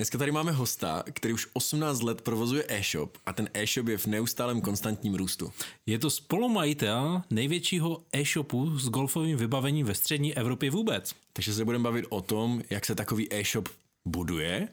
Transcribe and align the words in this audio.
Dneska 0.00 0.18
tady 0.18 0.32
máme 0.32 0.52
hosta, 0.52 1.02
který 1.12 1.34
už 1.34 1.48
18 1.52 2.02
let 2.02 2.22
provozuje 2.22 2.64
e-shop 2.68 3.18
a 3.26 3.32
ten 3.32 3.48
e-shop 3.54 3.88
je 3.88 3.98
v 3.98 4.06
neustálém 4.06 4.60
konstantním 4.60 5.14
růstu. 5.14 5.52
Je 5.86 5.98
to 5.98 6.10
spolumajitel 6.10 7.22
největšího 7.30 8.02
e-shopu 8.12 8.78
s 8.78 8.88
golfovým 8.88 9.36
vybavením 9.36 9.86
ve 9.86 9.94
střední 9.94 10.36
Evropě 10.36 10.70
vůbec. 10.70 11.14
Takže 11.32 11.54
se 11.54 11.64
budeme 11.64 11.84
bavit 11.84 12.06
o 12.08 12.20
tom, 12.20 12.62
jak 12.70 12.86
se 12.86 12.94
takový 12.94 13.34
e-shop 13.34 13.68
buduje. 14.04 14.68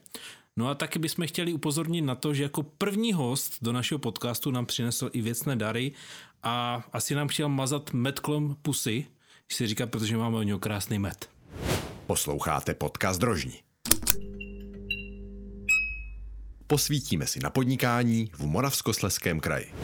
No 0.56 0.68
a 0.68 0.74
taky 0.74 0.98
bychom 0.98 1.26
chtěli 1.26 1.52
upozornit 1.52 2.02
na 2.02 2.14
to, 2.14 2.34
že 2.34 2.42
jako 2.42 2.62
první 2.62 3.12
host 3.12 3.54
do 3.62 3.72
našeho 3.72 3.98
podcastu 3.98 4.50
nám 4.50 4.66
přinesl 4.66 5.10
i 5.12 5.20
věcné 5.20 5.56
dary 5.56 5.92
a 6.42 6.84
asi 6.92 7.14
nám 7.14 7.28
chtěl 7.28 7.48
mazat 7.48 7.92
metklom 7.92 8.56
pusy, 8.62 9.06
když 9.46 9.56
se 9.56 9.66
říká, 9.66 9.86
protože 9.86 10.16
máme 10.16 10.36
o 10.36 10.42
něho 10.42 10.58
krásný 10.58 10.98
met. 10.98 11.28
Posloucháte 12.06 12.74
podcast 12.74 13.20
Drožní. 13.20 13.66
Posvítíme 16.68 17.26
si 17.26 17.40
na 17.40 17.50
podnikání 17.50 18.30
v 18.32 18.46
Moravskosleském 18.46 19.40
kraji. 19.40 19.74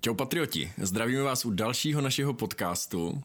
Čau 0.00 0.14
patrioti, 0.14 0.72
zdravíme 0.82 1.22
vás 1.22 1.44
u 1.44 1.50
dalšího 1.50 2.00
našeho 2.00 2.34
podcastu. 2.34 3.08
Uh, 3.08 3.18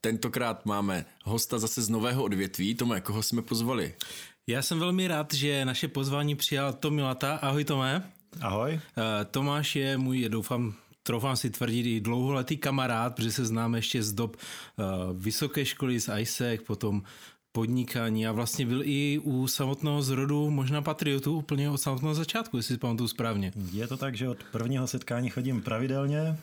tentokrát 0.00 0.66
máme 0.66 1.04
hosta 1.24 1.58
zase 1.58 1.82
z 1.82 1.88
nového 1.88 2.24
odvětví. 2.24 2.74
Tome, 2.74 3.00
koho 3.00 3.22
jsme 3.22 3.42
pozvali? 3.42 3.94
Já 4.46 4.62
jsem 4.62 4.78
velmi 4.78 5.08
rád, 5.08 5.34
že 5.34 5.64
naše 5.64 5.88
pozvání 5.88 6.34
přijal 6.34 6.72
Tomi 6.72 7.02
Lata. 7.02 7.36
Ahoj 7.36 7.64
Tome. 7.64 8.02
Ahoj. 8.40 8.72
Uh, 8.72 8.80
Tomáš 9.30 9.76
je 9.76 9.98
můj, 9.98 10.28
doufám, 10.28 10.74
troufám 11.02 11.36
si 11.36 11.50
tvrdit, 11.50 11.86
i 11.86 12.00
dlouholetý 12.00 12.56
kamarád, 12.56 13.14
protože 13.14 13.32
se 13.32 13.46
známe 13.46 13.78
ještě 13.78 14.02
z 14.02 14.12
dob 14.12 14.36
uh, 14.36 14.84
vysoké 15.18 15.64
školy 15.64 16.00
z 16.00 16.18
ISEC, 16.18 16.60
potom 16.66 17.02
podnikání 17.56 18.26
a 18.26 18.32
vlastně 18.32 18.66
byl 18.66 18.82
i 18.84 19.20
u 19.24 19.46
samotného 19.46 20.02
zrodu 20.02 20.50
možná 20.50 20.82
patriotu 20.82 21.36
úplně 21.36 21.70
od 21.70 21.78
samotného 21.78 22.14
začátku, 22.14 22.56
jestli 22.56 22.74
si 22.74 22.78
pamatuju 22.78 23.08
správně. 23.08 23.52
Je 23.72 23.86
to 23.88 23.96
tak, 23.96 24.16
že 24.16 24.28
od 24.28 24.44
prvního 24.52 24.86
setkání 24.86 25.30
chodím 25.30 25.62
pravidelně. 25.62 26.36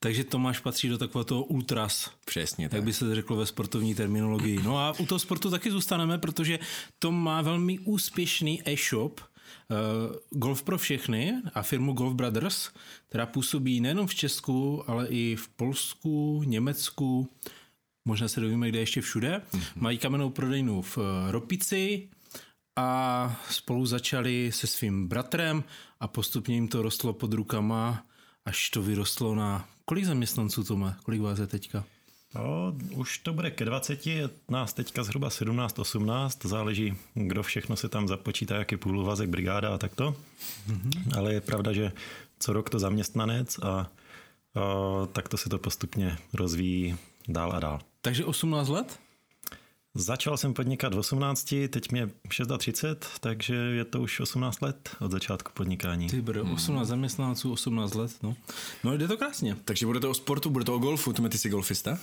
Takže 0.00 0.24
Tomáš 0.24 0.60
patří 0.60 0.88
do 0.88 0.98
takového 0.98 1.24
toho 1.24 1.44
ultras. 1.44 2.10
Přesně 2.24 2.68
tak. 2.68 2.76
Jak 2.76 2.84
by 2.84 2.92
se 2.92 3.14
řeklo 3.14 3.36
ve 3.36 3.46
sportovní 3.46 3.94
terminologii. 3.94 4.60
No 4.62 4.78
a 4.78 4.92
u 5.00 5.06
toho 5.06 5.18
sportu 5.18 5.50
taky 5.50 5.70
zůstaneme, 5.70 6.18
protože 6.18 6.58
Tom 6.98 7.22
má 7.22 7.42
velmi 7.42 7.78
úspěšný 7.78 8.62
e-shop, 8.68 9.20
uh, 9.20 9.26
Golf 10.30 10.62
pro 10.62 10.78
všechny 10.78 11.34
a 11.54 11.62
firmu 11.62 11.92
Golf 11.92 12.14
Brothers, 12.14 12.70
která 13.08 13.26
působí 13.26 13.80
nejenom 13.80 14.06
v 14.06 14.14
Česku, 14.14 14.84
ale 14.86 15.06
i 15.08 15.36
v 15.36 15.48
Polsku, 15.48 16.42
Německu, 16.44 17.28
možná 18.04 18.28
se 18.28 18.40
dovíme, 18.40 18.68
kde 18.68 18.78
ještě 18.78 19.00
všude. 19.00 19.42
Mm-hmm. 19.52 19.62
Mají 19.76 19.98
kamennou 19.98 20.30
prodejnu 20.30 20.82
v 20.82 20.98
eh, 20.98 21.32
Ropici 21.32 22.08
a 22.76 23.40
spolu 23.50 23.86
začali 23.86 24.52
se 24.52 24.66
svým 24.66 25.08
bratrem 25.08 25.64
a 26.00 26.08
postupně 26.08 26.54
jim 26.54 26.68
to 26.68 26.82
rostlo 26.82 27.12
pod 27.12 27.32
rukama, 27.32 28.06
až 28.44 28.70
to 28.70 28.82
vyrostlo 28.82 29.34
na... 29.34 29.68
Kolik 29.84 30.04
zaměstnanců 30.04 30.64
to 30.64 30.76
má? 30.76 30.96
Kolik 31.02 31.20
vás 31.20 31.38
je 31.38 31.46
teďka? 31.46 31.84
No, 32.34 32.76
už 32.90 33.18
to 33.18 33.32
bude 33.32 33.50
ke 33.50 33.64
20, 33.64 34.06
nás 34.48 34.72
teďka 34.72 35.04
zhruba 35.04 35.28
17-18, 35.28 36.48
záleží, 36.48 36.96
kdo 37.14 37.42
všechno 37.42 37.76
se 37.76 37.88
tam 37.88 38.08
započítá, 38.08 38.56
jaký 38.56 38.76
půluvazek, 38.76 39.28
brigáda 39.28 39.74
a 39.74 39.78
takto. 39.78 40.16
Mm-hmm. 40.68 41.18
Ale 41.18 41.34
je 41.34 41.40
pravda, 41.40 41.72
že 41.72 41.92
co 42.38 42.52
rok 42.52 42.70
to 42.70 42.78
zaměstnanec 42.78 43.58
a, 43.58 43.68
a 43.68 43.86
takto 45.12 45.36
se 45.36 45.48
to 45.48 45.58
postupně 45.58 46.18
rozvíjí 46.32 46.96
dál 47.28 47.52
a 47.52 47.60
dál. 47.60 47.80
Takže 48.00 48.24
18 48.24 48.68
let? 48.68 48.98
Začal 49.94 50.36
jsem 50.36 50.54
podnikat 50.54 50.94
v 50.94 50.98
18, 50.98 51.54
teď 51.70 51.92
mě 51.92 52.10
36, 52.58 53.06
takže 53.20 53.54
je 53.54 53.84
to 53.84 54.02
už 54.02 54.20
18 54.20 54.60
let 54.60 54.96
od 55.00 55.10
začátku 55.10 55.52
podnikání. 55.54 56.08
Ty 56.08 56.22
bro, 56.22 56.42
18 56.52 56.88
zaměstnanců, 56.88 57.52
18 57.52 57.94
let, 57.94 58.12
no. 58.22 58.36
No 58.84 58.96
jde 58.96 59.08
to 59.08 59.16
krásně. 59.16 59.56
Takže 59.64 59.86
bude 59.86 60.00
to 60.00 60.10
o 60.10 60.14
sportu, 60.14 60.50
bude 60.50 60.64
to 60.64 60.74
o 60.74 60.78
golfu, 60.78 61.12
ty 61.12 61.38
jsi 61.38 61.48
golfista? 61.48 61.98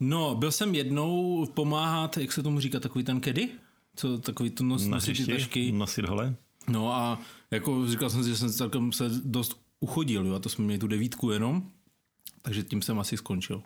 No, 0.00 0.34
byl 0.34 0.52
jsem 0.52 0.74
jednou 0.74 1.46
pomáhat, 1.46 2.16
jak 2.16 2.32
se 2.32 2.42
tomu 2.42 2.60
říká, 2.60 2.80
takový 2.80 3.04
ten 3.04 3.20
kedy? 3.20 3.48
Co, 3.96 4.18
takový 4.18 4.50
to 4.50 4.64
nos, 4.64 4.86
nosit 4.86 5.16
ty 5.16 5.32
tašky. 5.32 5.72
Nosit 5.72 6.08
hole. 6.08 6.34
No 6.68 6.94
a 6.94 7.20
jako 7.50 7.86
říkal 7.86 8.10
jsem 8.10 8.24
si, 8.24 8.28
že 8.28 8.36
jsem 8.36 8.52
celkem 8.52 8.92
se 8.92 9.08
dost 9.24 9.60
uchodil, 9.80 10.26
jo, 10.26 10.34
a 10.34 10.38
to 10.38 10.48
jsme 10.48 10.64
měli 10.64 10.78
tu 10.78 10.86
devítku 10.86 11.30
jenom, 11.30 11.70
takže 12.42 12.62
tím 12.62 12.82
jsem 12.82 12.98
asi 12.98 13.16
skončil. 13.16 13.62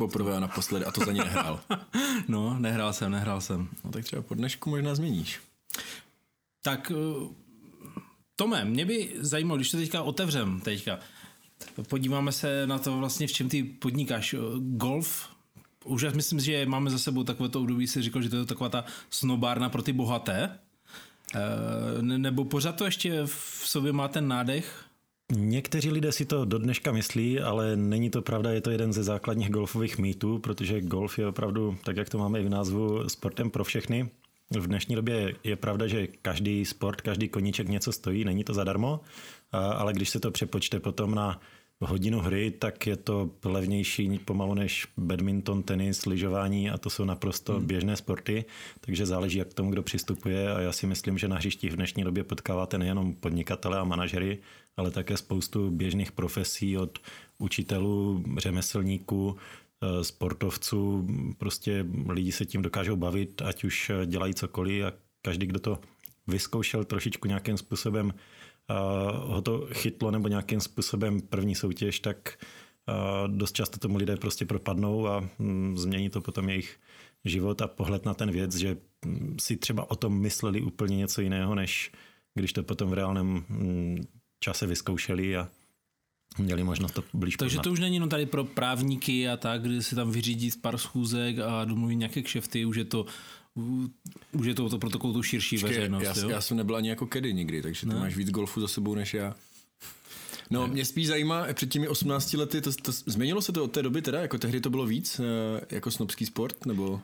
Poprvé 0.00 0.36
a 0.36 0.40
naposledy 0.40 0.84
a 0.84 0.90
to 0.90 1.04
za 1.04 1.12
ně 1.12 1.24
nehrál. 1.24 1.60
no, 2.28 2.58
nehrál 2.58 2.92
jsem, 2.92 3.12
nehrál 3.12 3.40
jsem. 3.40 3.68
No 3.84 3.90
tak 3.90 4.04
třeba 4.04 4.22
po 4.22 4.34
dnešku 4.34 4.70
možná 4.70 4.94
změníš. 4.94 5.40
Tak 6.62 6.92
eh, 6.94 7.34
Tome, 8.36 8.64
mě 8.64 8.84
by 8.84 9.16
zajímalo, 9.18 9.56
když 9.56 9.70
to 9.70 9.76
teďka 9.76 10.02
otevřem, 10.02 10.60
teďka, 10.60 10.98
podíváme 11.88 12.32
se 12.32 12.66
na 12.66 12.78
to 12.78 12.98
vlastně, 12.98 13.26
v 13.26 13.32
čem 13.32 13.48
ty 13.48 13.62
podnikáš. 13.62 14.34
Golf, 14.58 15.28
už 15.84 16.02
já 16.02 16.10
myslím, 16.10 16.40
že 16.40 16.66
máme 16.66 16.90
za 16.90 16.98
sebou 16.98 17.24
takové 17.24 17.48
to 17.48 17.60
období, 17.60 17.86
si 17.86 18.02
říkal, 18.02 18.22
že 18.22 18.28
to 18.28 18.36
je 18.36 18.44
taková 18.44 18.68
ta 18.70 18.84
snobárna 19.10 19.68
pro 19.68 19.82
ty 19.82 19.92
bohaté, 19.92 20.58
e, 21.34 22.02
nebo 22.02 22.44
pořád 22.44 22.76
to 22.76 22.84
ještě 22.84 23.22
v 23.26 23.62
sobě 23.64 23.92
má 23.92 24.08
ten 24.08 24.28
nádech 24.28 24.84
Někteří 25.36 25.90
lidé 25.90 26.12
si 26.12 26.24
to 26.24 26.44
do 26.44 26.58
dneška 26.58 26.92
myslí, 26.92 27.40
ale 27.40 27.76
není 27.76 28.10
to 28.10 28.22
pravda, 28.22 28.50
je 28.50 28.60
to 28.60 28.70
jeden 28.70 28.92
ze 28.92 29.02
základních 29.02 29.50
golfových 29.50 29.98
mýtů, 29.98 30.38
protože 30.38 30.80
golf 30.80 31.18
je 31.18 31.26
opravdu, 31.26 31.76
tak 31.84 31.96
jak 31.96 32.08
to 32.08 32.18
máme 32.18 32.40
i 32.40 32.44
v 32.44 32.48
názvu, 32.48 33.08
sportem 33.08 33.50
pro 33.50 33.64
všechny. 33.64 34.08
V 34.50 34.66
dnešní 34.66 34.94
době 34.94 35.34
je 35.44 35.56
pravda, 35.56 35.86
že 35.86 36.06
každý 36.06 36.64
sport, 36.64 37.00
každý 37.00 37.28
koníček 37.28 37.68
něco 37.68 37.92
stojí, 37.92 38.24
není 38.24 38.44
to 38.44 38.54
zadarmo, 38.54 39.00
ale 39.52 39.92
když 39.92 40.10
se 40.10 40.20
to 40.20 40.30
přepočte 40.30 40.80
potom 40.80 41.14
na 41.14 41.40
hodinu 41.80 42.20
hry, 42.20 42.50
tak 42.50 42.86
je 42.86 42.96
to 42.96 43.30
levnější 43.44 44.18
pomalu 44.18 44.54
než 44.54 44.86
badminton, 44.96 45.62
tenis, 45.62 46.06
lyžování 46.06 46.70
a 46.70 46.78
to 46.78 46.90
jsou 46.90 47.04
naprosto 47.04 47.56
hmm. 47.56 47.66
běžné 47.66 47.96
sporty, 47.96 48.44
takže 48.80 49.06
záleží, 49.06 49.38
jak 49.38 49.48
k 49.48 49.54
tomu 49.54 49.70
kdo 49.70 49.82
přistupuje 49.82 50.52
a 50.52 50.60
já 50.60 50.72
si 50.72 50.86
myslím, 50.86 51.18
že 51.18 51.28
na 51.28 51.36
hřištích 51.36 51.72
v 51.72 51.76
dnešní 51.76 52.04
době 52.04 52.24
potkáváte 52.24 52.78
nejenom 52.78 53.14
podnikatele 53.14 53.78
a 53.78 53.84
manažery, 53.84 54.38
ale 54.76 54.90
také 54.90 55.16
spoustu 55.16 55.70
běžných 55.70 56.12
profesí 56.12 56.78
od 56.78 56.98
učitelů, 57.38 58.24
řemeslníků, 58.38 59.36
eh, 59.36 60.04
sportovců, 60.04 61.06
prostě 61.38 61.86
lidi 62.08 62.32
se 62.32 62.46
tím 62.46 62.62
dokážou 62.62 62.96
bavit, 62.96 63.42
ať 63.42 63.64
už 63.64 63.90
dělají 64.06 64.34
cokoliv 64.34 64.84
a 64.84 64.92
každý, 65.22 65.46
kdo 65.46 65.60
to 65.60 65.78
vyzkoušel 66.26 66.84
trošičku 66.84 67.28
nějakým 67.28 67.56
způsobem 67.56 68.12
ho 69.12 69.42
to 69.42 69.68
chytlo 69.72 70.10
nebo 70.10 70.28
nějakým 70.28 70.60
způsobem 70.60 71.20
první 71.20 71.54
soutěž, 71.54 72.00
tak 72.00 72.38
dost 73.26 73.52
často 73.52 73.78
tomu 73.78 73.96
lidé 73.96 74.16
prostě 74.16 74.44
propadnou 74.44 75.06
a 75.06 75.28
mm, 75.38 75.78
změní 75.78 76.10
to 76.10 76.20
potom 76.20 76.48
jejich 76.48 76.80
život 77.24 77.62
a 77.62 77.68
pohled 77.68 78.04
na 78.04 78.14
ten 78.14 78.30
věc, 78.30 78.56
že 78.56 78.76
mm, 79.04 79.36
si 79.40 79.56
třeba 79.56 79.90
o 79.90 79.96
tom 79.96 80.20
mysleli 80.20 80.62
úplně 80.62 80.96
něco 80.96 81.20
jiného, 81.20 81.54
než 81.54 81.92
když 82.34 82.52
to 82.52 82.62
potom 82.62 82.90
v 82.90 82.94
reálném 82.94 83.44
mm, 83.48 84.04
čase 84.40 84.66
vyzkoušeli 84.66 85.36
a 85.36 85.48
měli 86.38 86.64
možnost 86.64 86.92
to 86.92 87.04
blíž 87.14 87.36
Takže 87.36 87.56
poznat. 87.56 87.62
to 87.62 87.72
už 87.72 87.80
není 87.80 87.96
jenom 87.96 88.08
tady 88.08 88.26
pro 88.26 88.44
právníky 88.44 89.28
a 89.28 89.36
tak, 89.36 89.62
kdy 89.62 89.82
si 89.82 89.94
tam 89.94 90.10
vyřídí 90.10 90.50
pár 90.60 90.78
schůzek 90.78 91.38
a 91.38 91.64
domluví 91.64 91.96
nějaké 91.96 92.22
kšefty, 92.22 92.64
už 92.64 92.76
je 92.76 92.84
to 92.84 93.06
už 94.32 94.46
je 94.46 94.54
to, 94.54 94.68
to 94.68 94.78
pro 94.78 94.90
takovou 94.90 95.12
tu 95.12 95.22
širší 95.22 95.56
Počkej, 95.56 95.68
veřejnost. 95.68 96.02
Já, 96.02 96.14
jo? 96.22 96.28
já 96.28 96.40
jsem 96.40 96.56
nebyl 96.56 96.76
ani 96.76 96.88
jako 96.88 97.06
kedy 97.06 97.34
nikdy, 97.34 97.62
takže 97.62 97.80
ty 97.80 97.86
ne? 97.86 97.94
máš 97.94 98.16
víc 98.16 98.30
golfu 98.30 98.60
za 98.60 98.68
sebou 98.68 98.94
než 98.94 99.14
já. 99.14 99.34
No, 100.50 100.66
ne. 100.66 100.72
mě 100.72 100.84
spíš 100.84 101.06
zajímá, 101.06 101.46
před 101.52 101.70
těmi 101.70 101.88
18 101.88 102.32
lety, 102.32 102.60
to, 102.60 102.72
to, 102.72 102.92
změnilo 102.92 103.42
se 103.42 103.52
to 103.52 103.64
od 103.64 103.72
té 103.72 103.82
doby 103.82 104.02
teda, 104.02 104.20
jako 104.20 104.38
tehdy 104.38 104.60
to 104.60 104.70
bylo 104.70 104.86
víc, 104.86 105.20
eh, 105.20 105.66
jako 105.70 105.90
snobský 105.90 106.26
sport, 106.26 106.66
nebo... 106.66 107.00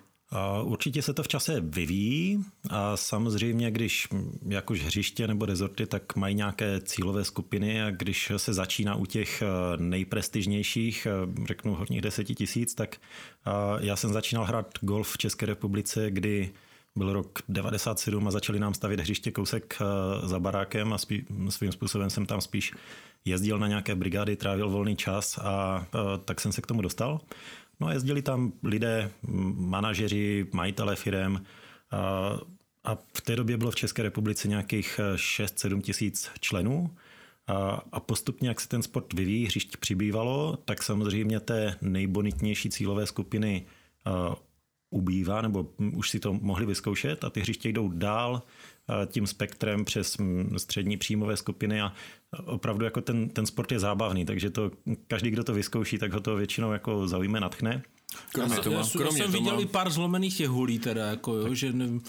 Určitě 0.62 1.03
se 1.03 1.14
to 1.14 1.22
v 1.22 1.28
čase 1.28 1.60
vyvíjí 1.60 2.44
a 2.70 2.97
samozřejmě, 2.97 3.70
když 3.70 4.09
jak 4.48 4.70
už 4.70 4.82
hřiště 4.82 5.27
nebo 5.27 5.47
rezorty, 5.47 5.86
tak 5.86 6.16
mají 6.16 6.34
nějaké 6.34 6.80
cílové 6.80 7.24
skupiny 7.24 7.83
a 7.83 7.91
když 7.91 8.33
se 8.36 8.54
začíná 8.54 8.95
u 8.95 9.06
těch 9.06 9.42
eh, 9.42 9.47
nejprestižnějších, 9.77 11.06
eh, 11.06 11.47
řeknu 11.47 11.74
horních 11.74 12.01
deseti 12.01 12.34
tisíc, 12.34 12.74
tak 12.74 12.97
eh, 12.97 13.51
já 13.80 13.97
jsem 13.97 14.12
začínal 14.12 14.45
hrát 14.45 14.78
golf 14.80 15.12
v 15.12 15.18
České 15.18 15.47
republice, 15.47 16.10
kdy 16.10 16.53
byl 16.97 17.12
rok 17.12 17.39
97 17.48 18.28
a 18.28 18.30
začali 18.30 18.59
nám 18.59 18.74
stavit 18.74 19.01
hřiště 19.01 19.30
kousek 19.30 19.78
za 20.24 20.41
barákem 20.41 20.92
a 20.92 20.98
svým 21.48 21.72
způsobem 21.72 22.10
jsem 22.10 22.27
tam 22.27 22.41
spíš 22.41 22.72
jezdil 23.24 23.59
na 23.59 23.68
nějaké 23.68 23.95
brigády, 23.95 24.36
trávil 24.36 24.71
volný 24.71 24.97
čas 24.97 25.39
a 25.39 25.86
tak 26.24 26.41
jsem 26.41 26.53
se 26.53 26.62
k 26.62 26.66
tomu 26.66 26.83
dostal. 26.83 27.21
No 27.81 27.87
a 27.87 27.93
jezdili 27.93 28.23
tam 28.23 28.53
lidé, 28.63 29.11
manažeři, 29.57 30.47
majitelé 30.53 30.97
firem 30.97 31.45
a, 31.91 32.39
a 32.84 32.99
v 33.17 33.21
té 33.21 33.37
době 33.37 33.57
bylo 33.57 33.71
v 33.71 33.77
České 33.77 34.03
republice 34.03 34.49
nějakých 34.49 35.01
6-7 35.15 35.81
tisíc 35.81 36.31
členů. 36.41 36.91
A, 37.47 37.83
a 37.93 38.01
postupně, 38.01 38.49
jak 38.49 38.61
se 38.61 38.69
ten 38.69 38.83
sport 38.83 39.13
vyvíjí, 39.13 39.47
hřišť 39.47 39.77
přibývalo, 39.77 40.59
tak 40.65 40.83
samozřejmě 40.83 41.41
té 41.41 41.77
nejbonitnější 41.83 42.71
cílové 42.71 43.07
skupiny 43.07 43.67
ubývá, 44.91 45.43
nebo 45.43 45.67
už 45.95 46.11
si 46.11 46.21
to 46.21 46.33
mohli 46.33 46.67
vyzkoušet 46.67 47.25
a 47.25 47.31
ty 47.31 47.41
hřiště 47.41 47.69
jdou 47.69 47.89
dál 47.89 48.43
tím 49.06 49.27
spektrem 49.27 49.84
přes 49.84 50.16
střední 50.56 50.97
příjmové 50.97 51.36
skupiny 51.36 51.80
a 51.80 51.92
opravdu 52.44 52.84
jako 52.84 53.00
ten, 53.00 53.28
ten 53.28 53.47
sport 53.47 53.72
je 53.72 53.78
zábavný, 53.78 54.24
takže 54.24 54.50
to 54.50 54.71
každý, 55.06 55.30
kdo 55.30 55.44
to 55.44 55.54
vyzkouší, 55.54 55.98
tak 55.98 56.12
ho 56.12 56.21
to 56.21 56.36
většinou 56.36 56.72
jako 56.72 57.09
zaujme, 57.09 57.41
natchne. 57.41 57.83
Kromě 58.33 58.56
já, 58.56 58.62
toho, 58.62 58.77
já, 58.77 58.84
kromě 58.92 59.21
já 59.21 59.24
jsem 59.24 59.33
viděl 59.33 59.60
i 59.60 59.66
pár 59.66 59.91
zlomených 59.91 60.36
těch 60.36 60.48
hulí 60.48 60.78
teda, 60.78 61.06
jako 61.06 61.34
jo, 61.34 61.54
že 61.54 61.72
nevím, 61.72 62.03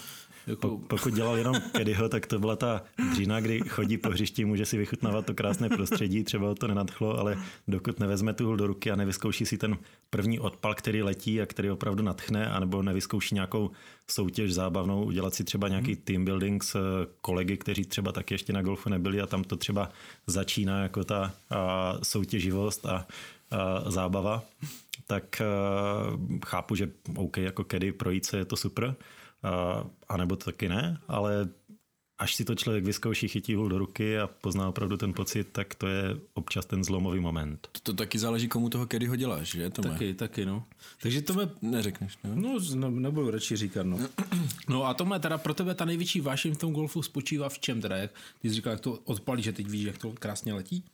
jako... 0.48 0.78
Pokud 0.78 1.14
dělal 1.14 1.36
jenom 1.36 1.54
Kedyho, 1.72 2.08
tak 2.08 2.26
to 2.26 2.38
byla 2.38 2.56
ta 2.56 2.82
dřína, 3.10 3.40
kdy 3.40 3.60
chodí 3.60 3.98
po 3.98 4.08
hřišti, 4.08 4.44
může 4.44 4.66
si 4.66 4.78
vychutnávat 4.78 5.26
to 5.26 5.34
krásné 5.34 5.68
prostředí, 5.68 6.24
třeba 6.24 6.54
to 6.54 6.68
nenadchlo, 6.68 7.18
ale 7.18 7.36
dokud 7.68 8.00
nevezme 8.00 8.34
tu 8.34 8.56
do 8.56 8.66
ruky 8.66 8.90
a 8.90 8.96
nevyzkouší 8.96 9.46
si 9.46 9.58
ten 9.58 9.78
první 10.10 10.40
odpal, 10.40 10.74
který 10.74 11.02
letí 11.02 11.40
a 11.40 11.46
který 11.46 11.70
opravdu 11.70 12.02
nadchne, 12.02 12.46
anebo 12.50 12.82
nevyzkouší 12.82 13.34
nějakou 13.34 13.70
soutěž 14.10 14.54
zábavnou, 14.54 15.04
udělat 15.04 15.34
si 15.34 15.44
třeba 15.44 15.68
nějaký 15.68 15.92
hmm. 15.92 16.02
team 16.04 16.24
building 16.24 16.64
s 16.64 16.76
kolegy, 17.20 17.56
kteří 17.56 17.84
třeba 17.84 18.12
taky 18.12 18.34
ještě 18.34 18.52
na 18.52 18.62
golfu 18.62 18.88
nebyli 18.88 19.20
a 19.20 19.26
tam 19.26 19.44
to 19.44 19.56
třeba 19.56 19.90
začíná 20.26 20.82
jako 20.82 21.04
ta 21.04 21.34
a, 21.50 21.94
soutěživost 22.02 22.86
a, 22.86 23.06
a 23.50 23.90
zábava, 23.90 24.42
tak 25.06 25.40
a, 25.40 25.44
chápu, 26.46 26.74
že 26.74 26.90
OK, 27.16 27.36
jako 27.36 27.64
kedy 27.64 27.92
projít 27.92 28.26
se 28.26 28.36
je 28.36 28.44
to 28.44 28.56
super, 28.56 28.94
a 30.08 30.16
nebo 30.16 30.36
to 30.36 30.44
taky 30.44 30.68
ne, 30.68 31.00
ale 31.08 31.48
až 32.18 32.34
si 32.34 32.44
to 32.44 32.54
člověk 32.54 32.84
vyzkouší, 32.84 33.28
chytí 33.28 33.54
hůl 33.54 33.68
do 33.68 33.78
ruky 33.78 34.18
a 34.18 34.26
pozná 34.26 34.68
opravdu 34.68 34.96
ten 34.96 35.12
pocit, 35.12 35.48
tak 35.52 35.74
to 35.74 35.86
je 35.86 36.16
občas 36.34 36.66
ten 36.66 36.84
zlomový 36.84 37.20
moment. 37.20 37.68
To, 37.72 37.80
to 37.80 37.92
taky 37.92 38.18
záleží, 38.18 38.48
komu 38.48 38.68
toho 38.68 38.86
kedy 38.86 39.06
ho 39.06 39.16
děláš, 39.16 39.48
že? 39.48 39.70
To 39.70 39.82
taky, 39.82 40.14
taky, 40.14 40.46
no. 40.46 40.64
Takže 41.02 41.22
to 41.22 41.34
mě 41.34 41.48
neřekneš, 41.62 42.18
ne? 42.24 42.30
No, 42.34 42.58
no 42.74 42.90
nebudu 42.90 43.30
radši 43.30 43.56
říkat, 43.56 43.86
no. 43.86 43.98
No 44.68 44.84
a 44.84 44.94
to 44.94 45.18
teda 45.18 45.38
pro 45.38 45.54
tebe 45.54 45.74
ta 45.74 45.84
největší 45.84 46.20
vášeň 46.20 46.54
v 46.54 46.58
tom 46.58 46.72
golfu 46.72 47.02
spočívá 47.02 47.48
v 47.48 47.58
čem 47.58 47.80
teda? 47.80 47.96
Jak 47.96 48.10
ty 48.38 48.48
jsi 48.48 48.54
říkal, 48.54 48.70
jak 48.70 48.80
to 48.80 48.98
odpalíš, 49.04 49.44
že 49.44 49.52
teď 49.52 49.68
víš, 49.68 49.84
jak 49.84 49.98
to 49.98 50.12
krásně 50.12 50.54
letí? 50.54 50.84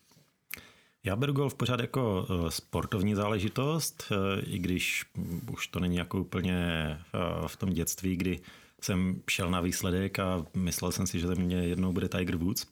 Já 1.06 1.16
beru 1.16 1.32
golf 1.32 1.54
pořád 1.54 1.80
jako 1.80 2.26
eh, 2.30 2.50
sportovní 2.50 3.14
záležitost, 3.14 4.12
eh, 4.12 4.40
i 4.40 4.58
když 4.58 5.04
už 5.52 5.66
to 5.66 5.80
není 5.80 5.96
jako 5.96 6.20
úplně 6.20 6.56
eh, 6.56 7.48
v 7.48 7.56
tom 7.56 7.70
dětství, 7.70 8.16
kdy 8.16 8.40
jsem 8.80 9.22
šel 9.30 9.50
na 9.50 9.60
výsledek 9.60 10.18
a 10.18 10.46
myslel 10.54 10.92
jsem 10.92 11.06
si, 11.06 11.20
že 11.20 11.26
ze 11.26 11.34
mě 11.34 11.56
jednou 11.56 11.92
bude 11.92 12.08
Tiger 12.08 12.36
Woods. 12.36 12.66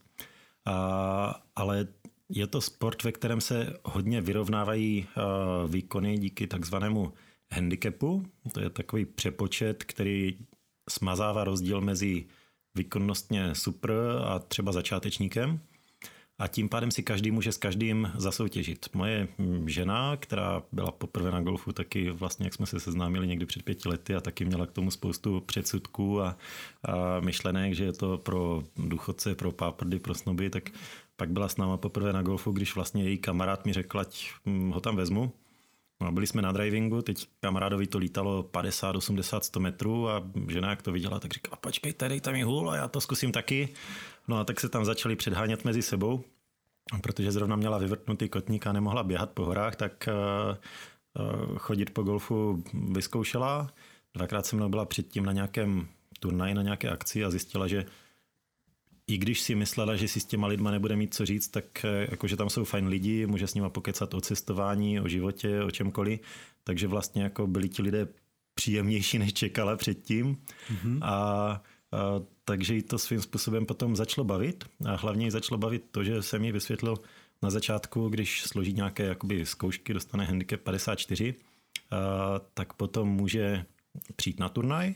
A, 0.65 1.43
ale 1.57 1.87
je 2.29 2.47
to 2.47 2.61
sport, 2.61 3.03
ve 3.03 3.13
kterém 3.13 3.41
se 3.41 3.77
hodně 3.85 4.21
vyrovnávají 4.21 5.07
výkony 5.69 6.19
díky 6.19 6.47
takzvanému 6.47 7.13
handicapu. 7.53 8.27
To 8.53 8.61
je 8.61 8.71
takový 8.71 9.05
přepočet, 9.05 9.85
který 9.85 10.39
smazává 10.91 11.45
rozdíl 11.45 11.81
mezi 11.81 12.27
výkonnostně 12.75 13.55
super 13.55 13.93
a 14.25 14.39
třeba 14.39 14.73
začátečníkem 14.73 15.61
a 16.43 16.49
tím 16.49 16.69
pádem 16.69 16.91
si 16.91 17.03
každý 17.03 17.31
může 17.31 17.53
s 17.53 17.57
každým 17.57 18.13
zasoutěžit. 18.17 18.89
Moje 18.95 19.29
žena, 19.67 20.17
která 20.17 20.63
byla 20.73 20.91
poprvé 20.91 21.31
na 21.31 21.41
golfu, 21.41 21.73
taky 21.73 22.11
vlastně, 22.11 22.47
jak 22.47 22.55
jsme 22.55 22.67
se 22.67 22.81
seznámili 22.81 23.27
někdy 23.27 23.47
před 23.47 23.63
pěti 23.63 23.89
lety 23.89 24.15
a 24.15 24.21
taky 24.21 24.45
měla 24.45 24.67
k 24.67 24.73
tomu 24.73 24.91
spoustu 24.91 25.41
předsudků 25.41 26.21
a, 26.21 26.37
a 26.85 27.21
myšlenek, 27.21 27.75
že 27.75 27.85
je 27.85 27.93
to 27.93 28.19
pro 28.19 28.63
důchodce, 28.77 29.35
pro 29.35 29.53
páprdy, 29.53 29.99
pro 29.99 30.15
snoby, 30.15 30.51
tak 30.51 30.71
pak 31.17 31.31
byla 31.31 31.49
s 31.49 31.57
náma 31.57 31.77
poprvé 31.77 32.13
na 32.13 32.23
golfu, 32.23 32.53
když 32.53 32.75
vlastně 32.75 33.05
její 33.05 33.19
kamarád 33.19 33.67
mi 33.67 33.73
řekl, 33.73 34.01
ať 34.01 34.31
hm, 34.47 34.71
ho 34.71 34.81
tam 34.81 34.97
vezmu. 34.97 35.33
No, 36.03 36.13
byli 36.13 36.27
jsme 36.27 36.43
na 36.43 36.53
drivingu, 36.53 37.03
teď 37.03 37.27
kamarádovi 37.41 37.87
to 37.87 37.99
lítalo 37.99 38.43
50, 38.43 38.97
80, 38.97 39.45
100 39.45 39.61
metrů 39.61 40.09
a 40.09 40.23
žena 40.49 40.71
jak 40.71 40.83
to 40.83 40.93
viděla, 40.93 41.21
tak 41.21 41.33
říkala, 41.33 41.57
počkejte, 41.57 42.09
dej 42.09 42.21
tam 42.21 42.35
mi 42.35 42.43
hůl 42.43 42.71
a 42.71 42.77
já 42.77 42.89
to 42.89 43.01
zkusím 43.01 43.33
taky. 43.33 43.69
No 44.29 44.39
a 44.39 44.45
tak 44.45 44.61
se 44.61 44.69
tam 44.69 44.85
začali 44.85 45.17
předhánět 45.17 45.65
mezi 45.65 45.83
sebou, 45.83 46.25
protože 47.03 47.33
zrovna 47.33 47.57
měla 47.57 47.79
vyvrtnutý 47.79 48.29
kotník 48.29 48.67
a 48.67 48.73
nemohla 48.73 49.03
běhat 49.03 49.31
po 49.31 49.45
horách, 49.45 49.77
tak 49.77 50.09
eh, 50.09 50.13
eh, 50.13 51.23
chodit 51.59 51.91
po 51.91 52.03
golfu 52.03 52.65
vyzkoušela. 52.75 53.71
Dvakrát 54.15 54.47
se 54.47 54.57
mnou 54.57 54.69
byla 54.69 54.85
předtím 54.85 55.25
na 55.25 55.33
nějakém 55.33 55.89
turnaji, 56.21 56.55
na 56.55 56.63
nějaké 56.63 56.91
akci 56.91 57.25
a 57.25 57.31
zjistila, 57.31 57.69
že 57.69 57.85
i 59.07 59.19
když 59.19 59.41
si 59.41 59.55
myslela, 59.55 59.97
že 59.97 60.09
si 60.09 60.21
s 60.21 60.25
těma 60.25 60.47
lidma 60.47 60.71
nebude 60.71 60.97
mít 60.97 61.15
co 61.15 61.27
říct, 61.27 61.49
tak 61.49 61.85
eh, 61.85 62.07
jakože 62.11 62.37
tam 62.37 62.51
jsou 62.51 62.65
fajn 62.65 62.87
lidi, 62.87 63.27
může 63.27 63.47
s 63.47 63.55
nima 63.55 63.71
pokecat 63.71 64.15
o 64.15 64.21
cestování, 64.21 65.01
o 65.01 65.09
životě, 65.09 65.63
o 65.63 65.71
čemkoliv, 65.71 66.21
takže 66.65 66.87
vlastně 66.87 67.23
jako 67.23 67.47
byli 67.47 67.69
ti 67.69 67.83
lidé 67.83 68.09
příjemnější, 68.55 69.19
než 69.19 69.33
čekala 69.33 69.77
předtím. 69.77 70.37
Mm-hmm. 70.73 70.99
A, 71.03 71.13
a 71.13 71.63
takže 72.45 72.75
jí 72.75 72.83
to 72.83 72.99
svým 72.99 73.23
způsobem 73.23 73.67
potom 73.67 73.97
začalo 73.97 74.25
bavit 74.25 74.65
a 74.87 74.97
hlavně 74.97 75.27
jí 75.27 75.31
začalo 75.31 75.59
bavit 75.59 75.85
to, 75.91 76.05
že 76.05 76.23
jsem 76.23 76.45
jí 76.45 76.53
vysvětlil 76.53 76.97
na 77.43 77.51
začátku, 77.51 78.09
když 78.09 78.43
složí 78.43 78.73
nějaké 78.73 79.05
jakoby 79.05 79.47
zkoušky, 79.47 79.95
dostane 79.95 80.25
handicap 80.25 80.61
54, 80.61 81.35
tak 82.55 82.73
potom 82.73 83.09
může 83.09 83.65
přijít 84.17 84.41
na 84.41 84.49
turnaj 84.49 84.95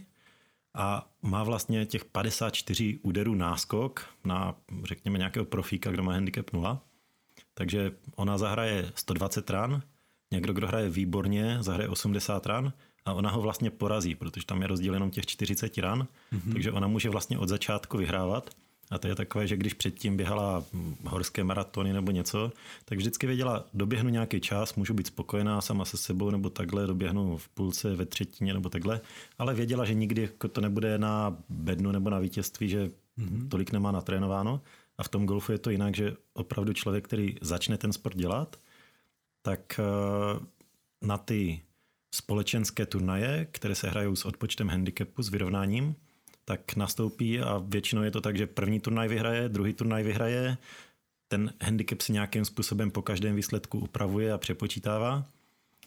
a 0.75 1.10
má 1.22 1.44
vlastně 1.44 1.87
těch 1.87 2.04
54 2.04 2.98
úderů 3.02 3.34
náskok 3.34 4.08
na, 4.25 4.54
řekněme, 4.84 5.19
nějakého 5.19 5.44
profíka, 5.44 5.90
kdo 5.90 6.02
má 6.02 6.12
handicap 6.12 6.52
0. 6.52 6.82
Takže 7.54 7.93
ona 8.16 8.38
zahraje 8.38 8.93
120 8.94 9.50
ran, 9.50 9.82
někdo, 10.31 10.52
kdo 10.52 10.66
hraje 10.66 10.90
výborně, 10.90 11.58
zahraje 11.60 11.88
80 11.88 12.46
ran 12.46 12.72
a 13.06 13.12
ona 13.12 13.31
ho 13.31 13.43
vlastně 13.43 13.70
porazí, 13.70 14.14
protože 14.14 14.47
tam 14.47 14.62
je 14.62 14.69
rozdíl 14.69 14.94
jenom 14.94 15.11
těch 15.11 15.26
40 15.26 15.79
ran, 15.79 16.06
mm-hmm. 16.32 16.53
takže 16.53 16.73
ona 16.73 16.87
může 16.87 17.11
vlastně 17.11 17.38
od 17.38 17.49
začátku 17.49 17.99
vyhrávat. 17.99 18.50
A 18.91 18.99
to 18.99 19.08
je 19.08 19.14
takové, 19.14 19.47
že 19.47 19.56
když 19.56 19.75
předtím 19.75 20.17
běhala 20.17 20.64
horské 21.05 21.44
maratony 21.44 21.93
nebo 21.93 22.11
něco, 22.11 22.53
tak 22.85 22.99
vždycky 22.99 23.26
věděla, 23.26 23.64
doběhnu 23.75 24.11
nějaký 24.11 24.41
čas, 24.41 24.75
můžu 24.75 24.94
být 24.94 25.06
spokojená 25.06 25.61
sama 25.61 25.85
se 25.85 25.97
sebou 25.97 26.31
nebo 26.31 26.50
takhle, 26.50 26.87
doběhnu 26.87 27.37
v 27.37 27.49
půlce, 27.49 27.94
ve 27.94 28.06
třetině 28.06 28.55
nebo 28.55 28.69
takhle, 28.69 29.00
ale 29.38 29.55
věděla, 29.55 29.85
že 29.85 29.94
nikdy 29.94 30.23
jako 30.23 30.49
to 30.49 30.61
nebude 30.61 30.99
na 30.99 31.37
bednu 31.49 31.93
nebo 31.93 32.11
na 32.11 32.19
vítězství, 32.19 32.69
že 32.69 32.91
mm-hmm. 33.19 33.49
tolik 33.49 33.73
nemá 33.73 33.93
natrénováno. 33.93 34.61
A 34.99 35.03
v 35.03 35.08
tom 35.08 35.26
golfu 35.26 35.53
je 35.53 35.58
to 35.58 35.70
jinak, 35.70 35.97
že 35.97 36.17
opravdu 36.32 36.73
člověk, 36.73 37.05
který 37.05 37.37
začne 37.41 37.79
ten 37.79 37.93
sport 37.93 38.17
dělat, 38.17 38.56
tak 39.43 39.81
eh, 39.81 40.47
na 41.03 41.19
ty 41.19 41.61
společenské 42.14 42.87
turnaje, 42.87 43.47
které 43.50 43.75
se 43.75 43.91
hrajou 43.91 44.17
s 44.17 44.25
odpočtem 44.25 44.69
handicapu, 44.69 45.23
s 45.23 45.29
vyrovnáním, 45.29 45.94
tak 46.44 46.76
nastoupí 46.76 47.41
a 47.41 47.62
většinou 47.67 48.03
je 48.03 48.11
to 48.11 48.20
tak, 48.20 48.37
že 48.37 48.47
první 48.47 48.81
turnaj 48.81 49.08
vyhraje, 49.08 49.49
druhý 49.49 49.73
turnaj 49.73 50.03
vyhraje, 50.03 50.58
ten 51.29 51.53
handicap 51.63 52.01
se 52.01 52.13
nějakým 52.13 52.44
způsobem 52.44 52.91
po 52.91 53.03
každém 53.03 53.36
výsledku 53.36 53.79
upravuje 53.79 54.32
a 54.32 54.39
přepočítává 54.39 55.25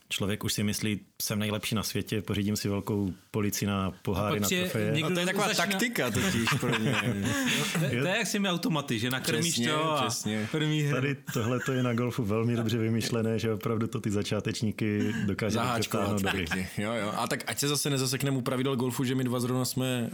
člověk 0.09 0.43
už 0.43 0.53
si 0.53 0.63
myslí, 0.63 0.99
jsem 1.21 1.39
nejlepší 1.39 1.75
na 1.75 1.83
světě, 1.83 2.21
pořídím 2.21 2.55
si 2.55 2.69
velkou 2.69 3.13
polici 3.31 3.65
na 3.65 3.91
poháry, 4.01 4.39
na 4.39 4.47
trofeje. 4.47 5.01
No 5.01 5.09
to 5.09 5.19
je 5.19 5.25
taková 5.25 5.47
začíná... 5.47 5.65
taktika 5.65 6.11
totiž 6.11 6.49
pro 6.59 6.79
ně. 6.79 6.95
to, 7.73 7.79
to 7.79 7.95
je 7.95 8.17
jak 8.17 8.27
si 8.27 8.39
mi 8.39 8.49
automaty, 8.49 8.99
že 8.99 9.09
nakrmíš 9.09 9.53
přesně, 9.53 9.71
to 9.71 9.91
a 9.91 10.01
přesně. 10.01 10.47
první 10.51 10.81
hry. 10.81 10.93
Tady 10.93 11.17
tohle 11.33 11.59
to 11.59 11.71
je 11.71 11.83
na 11.83 11.93
golfu 11.93 12.23
velmi 12.23 12.55
dobře 12.55 12.77
vymyšlené, 12.77 13.39
že 13.39 13.53
opravdu 13.53 13.87
to 13.87 14.01
ty 14.01 14.11
začátečníky 14.11 15.13
dokáže 15.25 15.59
přetáhnout 15.79 16.21
dobrý. 16.21 16.45
Jo, 16.77 16.93
jo. 16.93 17.13
A 17.17 17.27
tak 17.27 17.43
ať 17.47 17.59
se 17.59 17.67
zase 17.67 17.89
nezasekneme 17.89 18.37
u 18.37 18.41
pravidel 18.41 18.75
golfu, 18.75 19.03
že 19.03 19.15
my 19.15 19.23
dva 19.23 19.39
zrovna 19.39 19.65
jsme 19.65 20.09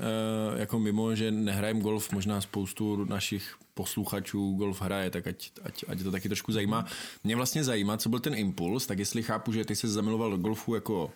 uh, 0.54 0.60
jako 0.60 0.80
mimo, 0.80 1.16
že 1.16 1.32
nehrajeme 1.32 1.80
golf, 1.80 2.12
možná 2.12 2.42
spoustu 2.42 3.06
našich 3.06 3.56
posluchačů 3.75 4.53
golf 4.53 4.82
hraje, 4.82 5.10
tak 5.10 5.27
ať, 5.27 5.51
ať, 5.63 5.84
ať 5.88 6.03
to 6.03 6.12
taky 6.12 6.29
trošku 6.29 6.51
zajímá. 6.51 6.86
Mě 7.24 7.36
vlastně 7.36 7.63
zajímá, 7.63 7.98
co 7.98 8.10
byl 8.10 8.20
ten 8.20 8.36
impuls, 8.36 8.88
tak 8.88 9.00
jestli 9.00 9.24
chápu, 9.24 9.53
že 9.53 9.65
ty 9.65 9.75
se 9.75 9.88
zamiloval 9.88 10.32
do 10.32 10.38
golfu 10.38 10.75
jako 10.75 11.12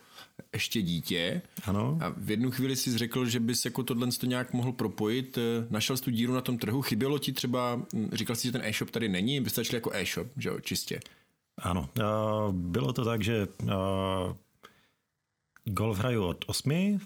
ještě 0.53 0.81
dítě 0.81 1.41
ano. 1.65 1.97
a 2.01 2.13
v 2.17 2.31
jednu 2.31 2.51
chvíli 2.51 2.75
si 2.75 2.97
řekl, 2.97 3.25
že 3.25 3.39
bys 3.39 3.65
jako 3.65 3.83
tohle 3.83 4.07
to 4.07 4.25
nějak 4.25 4.53
mohl 4.53 4.71
propojit, 4.71 5.37
našel 5.69 5.97
jsi 5.97 6.03
tu 6.03 6.11
díru 6.11 6.33
na 6.33 6.41
tom 6.41 6.57
trhu, 6.57 6.81
chybělo 6.81 7.19
ti 7.19 7.33
třeba, 7.33 7.81
hm, 7.93 8.09
říkal 8.13 8.35
jsi, 8.35 8.47
že 8.47 8.51
ten 8.51 8.61
e-shop 8.65 8.91
tady 8.91 9.09
není, 9.09 9.41
by 9.41 9.49
stačil 9.49 9.75
jako 9.75 9.91
e-shop, 9.93 10.27
že 10.37 10.49
jo, 10.49 10.59
čistě. 10.59 10.99
Ano, 11.57 11.89
bylo 12.51 12.93
to 12.93 13.05
tak, 13.05 13.23
že 13.23 13.47
golf 15.65 15.97
hraju 15.97 16.23
od 16.23 16.45
osmi, 16.47 16.99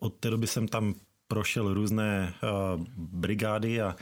od 0.00 0.14
té 0.14 0.30
doby 0.30 0.46
jsem 0.46 0.68
tam 0.68 0.94
prošel 1.28 1.74
různé 1.74 2.34
brigády 2.96 3.80
a 3.80 3.96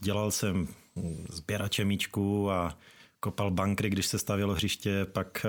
dělal 0.00 0.30
jsem 0.30 0.68
sběrače 1.28 1.84
míčků 1.84 2.50
a 2.50 2.78
kopal 3.20 3.50
bankry, 3.50 3.90
když 3.90 4.06
se 4.06 4.18
stavělo 4.18 4.54
hřiště, 4.54 5.06
pak 5.12 5.46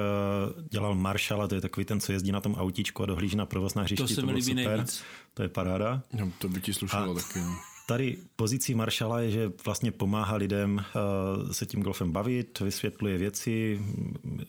dělal 0.70 0.96
maršala, 0.96 1.48
to 1.48 1.56
je 1.56 1.62
takový 1.62 1.86
ten, 1.86 2.00
co 2.00 2.12
jezdí 2.12 2.32
na 2.32 2.42
tom 2.42 2.56
autíčku 2.56 3.04
a 3.04 3.06
dohlíží 3.06 3.36
na 3.36 3.46
provoz 3.46 3.76
na 3.76 3.84
hřišti. 3.84 4.04
To 4.04 4.08
se 4.08 4.22
mi 4.22 4.32
líbí 4.32 4.54
nejvíc. 4.54 5.04
To 5.34 5.44
je 5.44 5.50
paráda. 5.50 6.04
No, 6.14 6.32
to 6.40 6.50
by 6.50 6.62
ti 6.62 6.74
slušelo 6.74 7.12
a, 7.12 7.14
taky. 7.14 7.40
No. 7.40 7.56
tady 7.88 8.18
pozicí 8.36 8.76
maršala 8.76 9.20
je, 9.20 9.32
že 9.32 9.52
vlastně 9.66 9.92
pomáhá 9.92 10.36
lidem 10.36 10.80
eh, 10.80 11.54
se 11.54 11.66
tím 11.66 11.84
golfem 11.84 12.12
bavit, 12.12 12.60
vysvětluje 12.60 13.18
věci, 13.18 13.82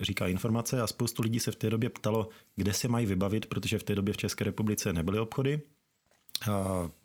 říká 0.00 0.26
informace 0.28 0.82
a 0.82 0.86
spoustu 0.86 1.22
lidí 1.22 1.40
se 1.40 1.52
v 1.52 1.56
té 1.56 1.70
době 1.70 1.90
ptalo, 1.90 2.28
kde 2.56 2.72
se 2.72 2.88
mají 2.88 3.06
vybavit, 3.06 3.46
protože 3.46 3.78
v 3.78 3.82
té 3.82 3.94
době 3.94 4.14
v 4.14 4.16
České 4.16 4.44
republice 4.44 4.92
nebyly 4.92 5.18
obchody. 5.18 5.60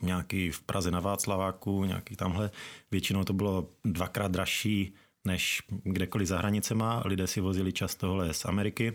Nějaký 0.01 0.51
v 0.51 0.61
Praze 0.61 0.91
na 0.91 0.99
Václaváku, 0.99 1.85
nějaký 1.85 2.15
tamhle. 2.15 2.51
Většinou 2.91 3.23
to 3.23 3.33
bylo 3.33 3.69
dvakrát 3.85 4.31
dražší 4.31 4.93
než 5.25 5.61
kdekoliv 5.83 6.27
za 6.27 6.37
hranicema. 6.37 7.01
Lidé 7.05 7.27
si 7.27 7.41
vozili 7.41 7.73
často 7.73 8.07
tohle 8.07 8.33
z 8.33 8.45
Ameriky. 8.45 8.93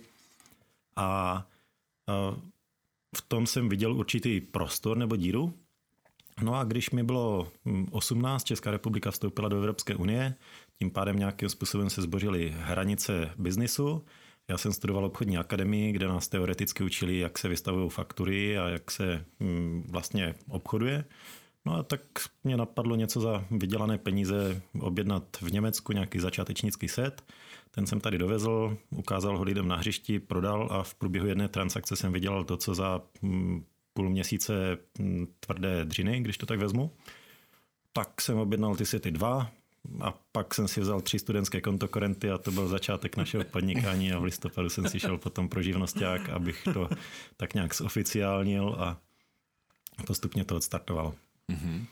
A, 0.97 1.06
a 1.06 1.44
v 3.16 3.23
tom 3.28 3.47
jsem 3.47 3.68
viděl 3.68 3.92
určitý 3.92 4.40
prostor 4.40 4.97
nebo 4.97 5.16
díru, 5.16 5.54
No 6.42 6.54
a 6.54 6.64
když 6.64 6.90
mi 6.90 7.02
bylo 7.02 7.49
18, 7.90 8.42
hm, 8.42 8.47
Česká 8.47 8.70
republika 8.70 9.11
vstoupila 9.11 9.49
do 9.49 9.56
Evropské 9.56 9.94
unie, 9.94 10.35
tím 10.78 10.90
pádem 10.90 11.18
nějakým 11.18 11.49
způsobem 11.49 11.90
se 11.90 12.02
zbořily 12.02 12.54
hranice 12.56 13.30
biznisu. 13.38 14.04
Já 14.50 14.59
jsem 14.59 14.73
studoval 14.73 15.04
obchodní 15.04 15.38
akademii, 15.38 15.92
kde 15.92 16.09
nás 16.09 16.28
teoreticky 16.28 16.85
učili, 16.85 17.19
jak 17.19 17.38
se 17.38 17.49
vystavují 17.49 17.90
faktury 17.90 18.59
a 18.59 18.69
jak 18.69 18.90
se 18.90 19.25
hm, 19.40 19.85
vlastně 19.90 20.35
obchoduje. 20.49 21.04
No 21.66 21.75
a 21.75 21.83
tak 21.83 22.00
mě 22.45 22.57
napadlo 22.57 22.97
něco 22.97 23.21
za 23.21 23.45
vydělané 23.50 23.99
peníze 23.99 24.62
objednat 24.80 25.37
v 25.40 25.52
Německu 25.52 25.92
nějaký 25.92 26.19
začátečnický 26.19 26.88
set. 26.88 27.25
Ten 27.71 27.87
jsem 27.87 28.00
tady 28.00 28.19
dovezl, 28.19 28.76
ukázal 28.90 29.38
ho 29.38 29.45
lidem 29.45 29.69
na 29.69 29.76
hřišti, 29.76 30.19
prodal 30.19 30.69
a 30.71 30.83
v 30.83 30.95
průběhu 30.95 31.26
jedné 31.26 31.49
transakce 31.49 31.97
jsem 31.97 32.12
vydělal 32.12 32.45
to, 32.45 32.57
co 32.57 32.75
za 32.75 33.02
hm, 33.23 33.64
půl 33.95 34.11
měsíce 34.11 34.78
hm, 34.99 35.26
tvrdé 35.40 35.85
dřiny, 35.85 36.21
když 36.21 36.38
to 36.38 36.47
tak 36.47 36.59
vezmu. 36.59 36.90
Pak 37.92 38.21
jsem 38.21 38.38
objednal 38.38 38.76
ty 38.76 38.87
sety 38.87 39.11
dva 39.11 39.50
a 40.01 40.19
pak 40.33 40.55
jsem 40.55 40.69
si 40.69 40.81
vzal 40.81 41.01
tři 41.01 41.19
studentské 41.19 41.61
kontokorenty 41.61 42.31
a 42.31 42.39
to 42.39 42.51
byl 42.51 42.69
začátek 42.69 43.17
našeho 43.17 43.45
podnikání 43.45 44.13
a 44.13 44.19
v 44.19 44.25
listopadu 44.25 44.69
jsem 44.69 44.89
si 44.89 45.01
šel 45.01 45.19
potom 45.19 45.49
pro 45.49 45.63
živnosták, 45.63 46.29
abych 46.29 46.65
to 46.75 46.89
tak 47.37 47.55
nějak 47.55 47.75
zoficiálnil 47.75 48.77
a 48.79 49.01
postupně 50.07 50.45
to 50.45 50.57
odstartoval. 50.57 51.15
Mm-hmm. 51.53 51.87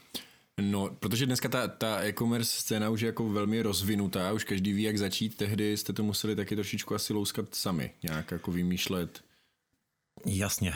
No, 0.61 0.97
protože 1.01 1.27
dneska 1.27 1.49
ta, 1.49 1.69
ta 1.69 2.01
e-commerce 2.01 2.61
scéna 2.61 2.91
už 2.91 3.01
je 3.01 3.07
jako 3.07 3.29
velmi 3.29 3.63
rozvinutá, 3.63 4.33
už 4.33 4.45
každý 4.45 4.73
ví, 4.73 4.83
jak 4.83 4.99
začít, 4.99 5.37
tehdy 5.37 5.77
jste 5.77 5.93
to 5.93 6.03
museli 6.03 6.37
taky 6.37 6.55
trošičku 6.55 6.95
asi 6.95 7.13
louskat 7.13 7.55
sami, 7.55 7.91
nějak 8.03 8.31
jako 8.31 8.53
vymýšlet. 8.53 9.25
Jasně. 10.27 10.75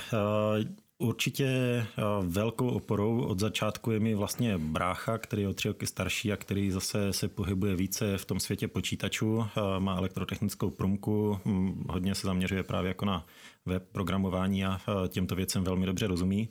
Určitě 1.03 1.47
eh, 1.47 1.87
velkou 2.23 2.69
oporou 2.69 3.21
od 3.21 3.41
začátku 3.41 3.91
je 3.91 4.01
mi 4.01 4.15
vlastně 4.15 4.59
brácha, 4.59 5.19
který 5.19 5.43
je 5.43 5.49
o 5.49 5.53
tři 5.53 5.69
roky 5.69 5.87
starší 5.87 6.33
a 6.33 6.37
který 6.37 6.71
zase 6.71 7.13
se 7.13 7.29
pohybuje 7.29 7.77
více 7.77 8.19
v 8.19 8.25
tom 8.25 8.41
světě 8.41 8.69
počítačů. 8.69 9.45
Eh, 9.45 9.81
má 9.81 9.97
elektrotechnickou 9.97 10.71
průmku, 10.71 11.41
hm, 11.45 11.85
hodně 11.89 12.15
se 12.15 12.27
zaměřuje 12.27 12.63
právě 12.63 12.89
jako 12.89 13.05
na 13.05 13.27
web 13.67 13.89
programování 13.93 14.65
a 14.65 14.81
eh, 14.89 15.09
těmto 15.09 15.35
věcem 15.35 15.65
velmi 15.65 15.87
dobře 15.87 16.07
rozumí. 16.07 16.49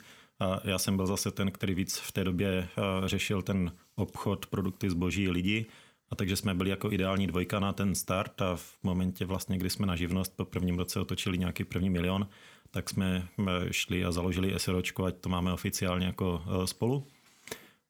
Já 0.63 0.77
jsem 0.77 0.97
byl 0.97 1.07
zase 1.07 1.31
ten, 1.31 1.51
který 1.51 1.73
víc 1.73 1.97
v 1.97 2.11
té 2.11 2.23
době 2.23 2.67
řešil 3.05 3.41
ten 3.41 3.71
obchod, 3.95 4.45
produkty, 4.45 4.89
zboží, 4.89 5.29
lidi. 5.29 5.65
A 6.09 6.15
takže 6.15 6.35
jsme 6.35 6.53
byli 6.53 6.69
jako 6.69 6.91
ideální 6.91 7.27
dvojka 7.27 7.59
na 7.59 7.73
ten 7.73 7.95
start 7.95 8.41
a 8.41 8.55
v 8.55 8.77
momentě 8.83 9.25
vlastně, 9.25 9.57
kdy 9.57 9.69
jsme 9.69 9.85
na 9.85 9.95
živnost 9.95 10.33
po 10.35 10.45
prvním 10.45 10.77
roce 10.77 10.99
otočili 10.99 11.37
nějaký 11.37 11.63
první 11.63 11.89
milion, 11.89 12.27
tak 12.71 12.89
jsme 12.89 13.27
šli 13.71 14.05
a 14.05 14.11
založili 14.11 14.53
SROčko, 14.57 15.05
ať 15.05 15.15
to 15.15 15.29
máme 15.29 15.53
oficiálně 15.53 16.05
jako 16.05 16.43
e, 16.63 16.67
spolu. 16.67 17.07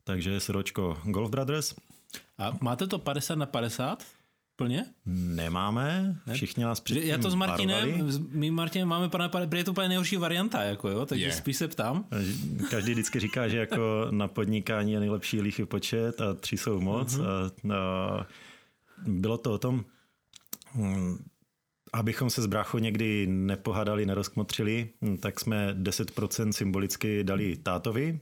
Takže 0.03 0.39
SROčko 0.39 0.97
Golf 1.03 1.29
Brothers. 1.29 1.75
A 2.37 2.57
máte 2.61 2.87
to 2.87 2.99
50 2.99 3.35
na 3.35 3.45
50? 3.45 4.03
Plně? 4.55 4.85
Nemáme, 5.05 6.15
všichni 6.33 6.63
nás 6.63 6.79
předtím 6.79 7.09
Já 7.09 7.17
to 7.17 7.31
s 7.31 7.35
Martinem, 7.35 8.09
my 8.29 8.51
Martinem 8.51 8.87
máme 8.87 9.09
pana 9.09 9.29
je 9.55 9.63
to 9.63 9.71
úplně 9.71 9.87
nejhorší 9.87 10.17
varianta, 10.17 10.63
jako 10.63 10.89
jo, 10.89 11.05
takže 11.05 11.25
yeah. 11.25 11.37
spíš 11.37 11.57
se 11.57 11.67
ptám. 11.67 12.05
Každý 12.69 12.91
vždycky 12.91 13.19
říká, 13.19 13.47
že 13.47 13.57
jako 13.57 14.07
na 14.11 14.27
podnikání 14.27 14.91
je 14.91 14.99
nejlepší 14.99 15.41
líchy 15.41 15.65
počet 15.65 16.21
a 16.21 16.33
tři 16.33 16.57
jsou 16.57 16.81
moc. 16.81 17.13
Uh-huh. 17.13 17.73
A, 17.73 17.75
a 17.75 18.27
bylo 19.07 19.37
to 19.37 19.53
o 19.53 19.57
tom, 19.57 19.85
hm, 20.75 21.23
Abychom 21.93 22.29
se 22.29 22.41
s 22.41 22.45
bráchou 22.45 22.77
někdy 22.77 23.27
nepohádali, 23.27 24.05
nerozkmotřili, 24.05 24.89
hm, 25.01 25.17
tak 25.17 25.39
jsme 25.39 25.73
10% 25.73 26.49
symbolicky 26.51 27.23
dali 27.23 27.57
tátovi, 27.57 28.19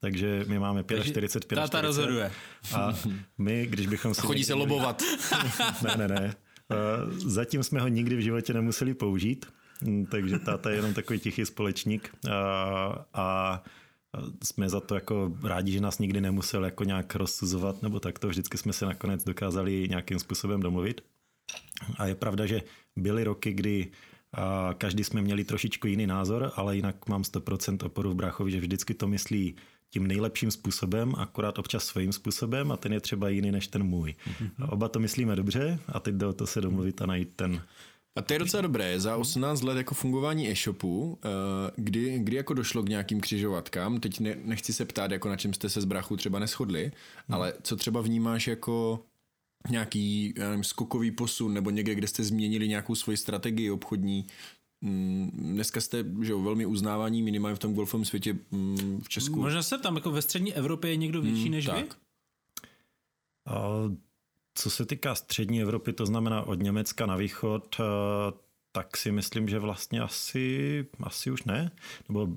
takže 0.00 0.44
my 0.48 0.58
máme 0.58 0.84
45, 1.02 1.56
Táta 1.56 1.80
rozhoduje. 1.80 2.32
A 2.74 2.92
my, 3.38 3.66
když 3.66 3.86
bychom 3.86 4.14
se... 4.14 4.20
Chodí 4.20 4.44
se 4.44 4.54
lobovat. 4.54 5.02
ne, 5.82 5.96
ne, 5.96 6.08
ne. 6.08 6.34
Zatím 7.10 7.62
jsme 7.62 7.80
ho 7.80 7.88
nikdy 7.88 8.16
v 8.16 8.20
životě 8.20 8.52
nemuseli 8.52 8.94
použít, 8.94 9.46
hm, 9.82 10.06
takže 10.10 10.38
táta 10.38 10.70
je 10.70 10.76
jenom 10.76 10.94
takový 10.94 11.18
tichý 11.18 11.46
společník 11.46 12.14
a, 12.30 13.06
a 13.14 13.62
jsme 14.44 14.68
za 14.68 14.80
to 14.80 14.94
jako 14.94 15.32
rádi, 15.42 15.72
že 15.72 15.80
nás 15.80 15.98
nikdy 15.98 16.20
nemusel 16.20 16.64
jako 16.64 16.84
nějak 16.84 17.14
rozsuzovat 17.14 17.82
nebo 17.82 18.00
tak 18.00 18.18
to 18.18 18.28
vždycky 18.28 18.58
jsme 18.58 18.72
se 18.72 18.86
nakonec 18.86 19.24
dokázali 19.24 19.86
nějakým 19.88 20.18
způsobem 20.18 20.60
domluvit. 20.60 21.00
A 21.96 22.06
je 22.06 22.14
pravda, 22.14 22.46
že 22.46 22.62
byly 22.96 23.24
roky, 23.24 23.52
kdy 23.52 23.90
a 24.32 24.74
každý 24.78 25.04
jsme 25.04 25.22
měli 25.22 25.44
trošičku 25.44 25.86
jiný 25.86 26.06
názor, 26.06 26.52
ale 26.56 26.76
jinak 26.76 27.08
mám 27.08 27.22
100% 27.22 27.86
oporu 27.86 28.10
v 28.10 28.14
bráchovi, 28.14 28.50
že 28.50 28.60
vždycky 28.60 28.94
to 28.94 29.08
myslí 29.08 29.54
tím 29.90 30.06
nejlepším 30.06 30.50
způsobem, 30.50 31.14
akorát 31.18 31.58
občas 31.58 31.84
svým 31.84 32.12
způsobem 32.12 32.72
a 32.72 32.76
ten 32.76 32.92
je 32.92 33.00
třeba 33.00 33.28
jiný 33.28 33.52
než 33.52 33.66
ten 33.66 33.82
můj. 33.82 34.14
A 34.58 34.72
oba 34.72 34.88
to 34.88 34.98
myslíme 34.98 35.36
dobře 35.36 35.78
a 35.88 36.00
teď 36.00 36.14
jde 36.14 36.26
o 36.26 36.32
to 36.32 36.46
se 36.46 36.60
domluvit 36.60 37.02
a 37.02 37.06
najít 37.06 37.28
ten 37.36 37.62
a 38.16 38.22
to 38.22 38.32
je 38.32 38.38
docela 38.38 38.60
dobré. 38.60 39.00
Za 39.00 39.16
18 39.16 39.62
let 39.62 39.76
jako 39.76 39.94
fungování 39.94 40.50
e-shopu, 40.50 41.18
eh, 41.24 41.28
kdy, 41.76 42.18
kdy 42.18 42.36
jako 42.36 42.54
došlo 42.54 42.82
k 42.82 42.88
nějakým 42.88 43.20
křižovatkám, 43.20 44.00
teď 44.00 44.20
ne, 44.20 44.36
nechci 44.44 44.72
se 44.72 44.84
ptát, 44.84 45.10
jako 45.10 45.28
na 45.28 45.36
čem 45.36 45.54
jste 45.54 45.68
se 45.68 45.80
z 45.80 45.84
brachu 45.84 46.16
třeba 46.16 46.38
neschodli, 46.38 46.92
ale 47.28 47.52
co 47.62 47.76
třeba 47.76 48.00
vnímáš 48.00 48.46
jako 48.46 49.04
nějaký 49.70 50.34
já 50.36 50.48
nevím, 50.48 50.64
skokový 50.64 51.10
posun 51.10 51.54
nebo 51.54 51.70
někde, 51.70 51.94
kde 51.94 52.06
jste 52.06 52.24
změnili 52.24 52.68
nějakou 52.68 52.94
svoji 52.94 53.16
strategii 53.16 53.70
obchodní. 53.70 54.26
Mm, 54.80 55.30
dneska 55.34 55.80
jste 55.80 56.04
že 56.22 56.32
jo, 56.32 56.42
velmi 56.42 56.66
uznávání 56.66 57.22
minimálně 57.22 57.56
v 57.56 57.58
tom 57.58 57.74
golfovém 57.74 58.04
světě 58.04 58.38
mm, 58.50 59.00
v 59.00 59.08
Česku. 59.08 59.40
Možná 59.40 59.62
se 59.62 59.78
tam 59.78 59.96
jako 59.96 60.10
ve 60.10 60.22
střední 60.22 60.54
Evropě 60.54 60.90
je 60.90 60.96
někdo 60.96 61.22
větší 61.22 61.44
mm, 61.44 61.50
než 61.50 61.64
tak. 61.66 61.76
vy? 61.76 61.88
A 63.46 63.68
co 64.54 64.70
se 64.70 64.86
týká 64.86 65.14
střední 65.14 65.62
Evropy, 65.62 65.92
to 65.92 66.06
znamená 66.06 66.42
od 66.42 66.62
Německa 66.62 67.06
na 67.06 67.16
východ, 67.16 67.76
tak 68.72 68.96
si 68.96 69.12
myslím, 69.12 69.48
že 69.48 69.58
vlastně 69.58 70.00
asi, 70.00 70.86
asi 71.02 71.30
už 71.30 71.44
ne. 71.44 71.70
Nebo 72.08 72.28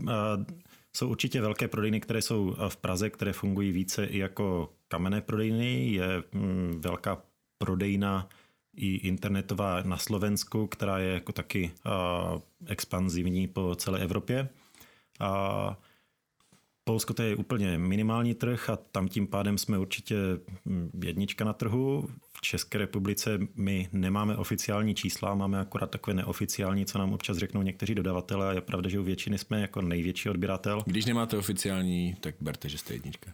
jsou 0.95 1.09
určitě 1.09 1.41
velké 1.41 1.67
prodejny, 1.67 2.00
které 2.00 2.21
jsou 2.21 2.55
v 2.67 2.77
Praze, 2.77 3.09
které 3.09 3.33
fungují 3.33 3.71
více 3.71 4.05
i 4.05 4.17
jako 4.17 4.74
kamenné 4.89 5.22
prodejny. 5.22 5.91
Je 5.91 6.24
mm, 6.31 6.81
velká 6.81 7.22
prodejna 7.58 8.29
i 8.75 8.96
internetová 8.96 9.84
na 9.84 9.98
Slovensku, 9.98 10.67
která 10.67 11.00
je 11.00 11.13
jako 11.13 11.31
taky 11.31 11.72
expanzivní 12.65 13.48
po 13.48 13.75
celé 13.75 14.00
Evropě. 14.00 14.50
A 15.19 15.77
Polsko 16.84 17.13
to 17.13 17.24
je 17.24 17.36
úplně 17.36 17.77
minimální 17.77 18.34
trh 18.34 18.69
a 18.69 18.75
tam 18.75 19.08
tím 19.08 19.27
pádem 19.27 19.58
jsme 19.58 19.77
určitě 19.77 20.15
mm, 20.65 20.91
jednička 21.03 21.46
na 21.46 21.53
trhu. 21.53 22.10
V 22.34 22.41
České 22.41 22.77
republice 22.77 23.39
my 23.55 23.89
nemáme 23.91 24.38
oficiální 24.38 24.96
čísla, 24.96 25.36
máme 25.36 25.60
akorát 25.60 25.91
takové 25.91 26.13
neoficiální, 26.13 26.86
co 26.86 26.98
nám 26.98 27.13
občas 27.13 27.38
řeknou 27.38 27.62
někteří 27.62 27.96
dodavatelé 27.96 28.50
a 28.50 28.53
je 28.53 28.62
pravda, 28.62 28.89
že 28.89 29.00
u 29.00 29.03
většiny 29.03 29.38
jsme 29.38 29.62
jako 29.62 29.81
největší 29.81 30.29
odběratel. 30.29 30.84
Když 30.86 31.05
nemáte 31.05 31.38
oficiální, 31.38 32.15
tak 32.19 32.36
berte, 32.41 32.69
že 32.69 32.77
jste 32.77 32.93
jednička. 32.93 33.31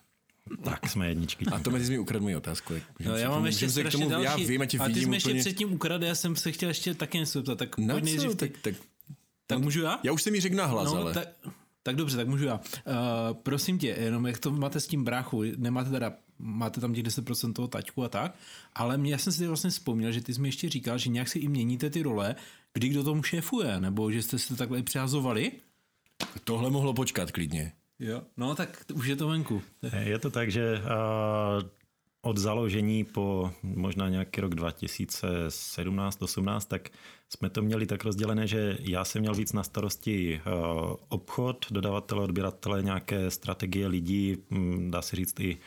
Tak 0.63 0.89
jsme 0.89 1.07
jedničky. 1.09 1.45
A 1.45 1.59
to 1.59 1.71
mi 1.71 1.79
mi 1.79 1.99
ukradl 1.99 2.23
moji 2.23 2.35
otázku. 2.35 2.73
No, 3.05 3.17
já 3.17 3.29
mám 3.29 3.45
ještě 3.45 3.67
k 3.67 3.91
tomu, 3.91 4.09
další. 4.09 4.41
Já 4.41 4.47
vím, 4.47 4.61
a, 4.61 4.65
a 4.79 4.87
ty 4.87 4.99
jsi 4.99 5.05
mi 5.05 5.15
ještě 5.15 5.33
předtím 5.33 5.73
ukradl, 5.73 6.03
já 6.03 6.15
jsem 6.15 6.35
se 6.35 6.51
chtěl 6.51 6.69
ještě 6.69 6.93
taky 6.93 7.17
něco 7.17 7.39
zeptat. 7.39 7.57
Tak 7.57 7.77
Na 7.77 7.99
co? 7.99 8.05
Nejdřív, 8.05 8.35
tak, 8.35 8.51
tak, 8.61 8.75
tak 9.47 9.59
můžu 9.59 9.81
já? 9.81 9.99
Já 10.03 10.11
už 10.11 10.21
jsem 10.21 10.33
mi 10.33 10.41
řekl 10.41 10.55
na 10.55 10.65
hlas, 10.65 10.93
no, 10.93 10.97
ale... 10.97 11.13
Tak, 11.13 11.27
tak 11.83 11.95
dobře, 11.95 12.17
tak 12.17 12.27
můžu 12.27 12.45
já. 12.45 12.55
Uh, 12.55 12.61
prosím 13.33 13.79
tě, 13.79 13.87
jenom 13.87 14.27
jak 14.27 14.37
to 14.37 14.51
máte 14.51 14.79
s 14.79 14.87
tím 14.87 15.03
bráchu, 15.03 15.43
nemáte 15.57 15.89
teda, 15.89 16.13
máte 16.39 16.81
tam 16.81 16.93
těch 16.93 17.03
10% 17.03 17.53
toho 17.53 17.67
taťku 17.67 18.03
a 18.03 18.09
tak, 18.09 18.35
ale 18.73 18.97
mě, 18.97 19.11
já 19.11 19.17
jsem 19.17 19.33
si 19.33 19.47
vlastně 19.47 19.69
vzpomněl, 19.69 20.11
že 20.11 20.21
ty 20.21 20.33
jsi 20.33 20.41
mi 20.41 20.47
ještě 20.47 20.69
říkal, 20.69 20.97
že 20.97 21.09
nějak 21.09 21.27
si 21.27 21.39
i 21.39 21.47
měníte 21.47 21.89
ty 21.89 22.01
role, 22.01 22.35
kdy 22.73 22.89
kdo 22.89 23.03
tomu 23.03 23.23
šéfuje, 23.23 23.79
nebo 23.79 24.11
že 24.11 24.21
jste 24.21 24.39
si 24.39 24.47
to 24.47 24.55
takhle 24.55 24.83
přihazovali? 24.83 25.51
Tohle 26.43 26.69
mohlo 26.69 26.93
počkat 26.93 27.31
klidně. 27.31 27.71
Jo, 27.99 28.21
no 28.37 28.55
tak 28.55 28.85
už 28.93 29.07
je 29.07 29.15
to 29.15 29.27
venku. 29.27 29.61
Je 29.99 30.19
to 30.19 30.29
tak, 30.29 30.51
že 30.51 30.77
uh, 30.77 30.83
od 32.21 32.37
založení 32.37 33.03
po 33.03 33.51
možná 33.63 34.09
nějaký 34.09 34.41
rok 34.41 34.55
2017-18, 34.55 36.59
tak 36.67 36.89
jsme 37.29 37.49
to 37.49 37.61
měli 37.61 37.85
tak 37.85 38.03
rozdělené, 38.03 38.47
že 38.47 38.77
já 38.79 39.05
jsem 39.05 39.21
měl 39.21 39.35
víc 39.35 39.53
na 39.53 39.63
starosti 39.63 40.41
uh, 40.45 40.51
obchod, 41.09 41.65
dodavatele, 41.71 42.23
odběratele, 42.23 42.83
nějaké 42.83 43.31
strategie 43.31 43.87
lidí, 43.87 44.37
hm, 44.51 44.91
dá 44.91 45.01
se 45.01 45.15
říct 45.15 45.39
i 45.39 45.57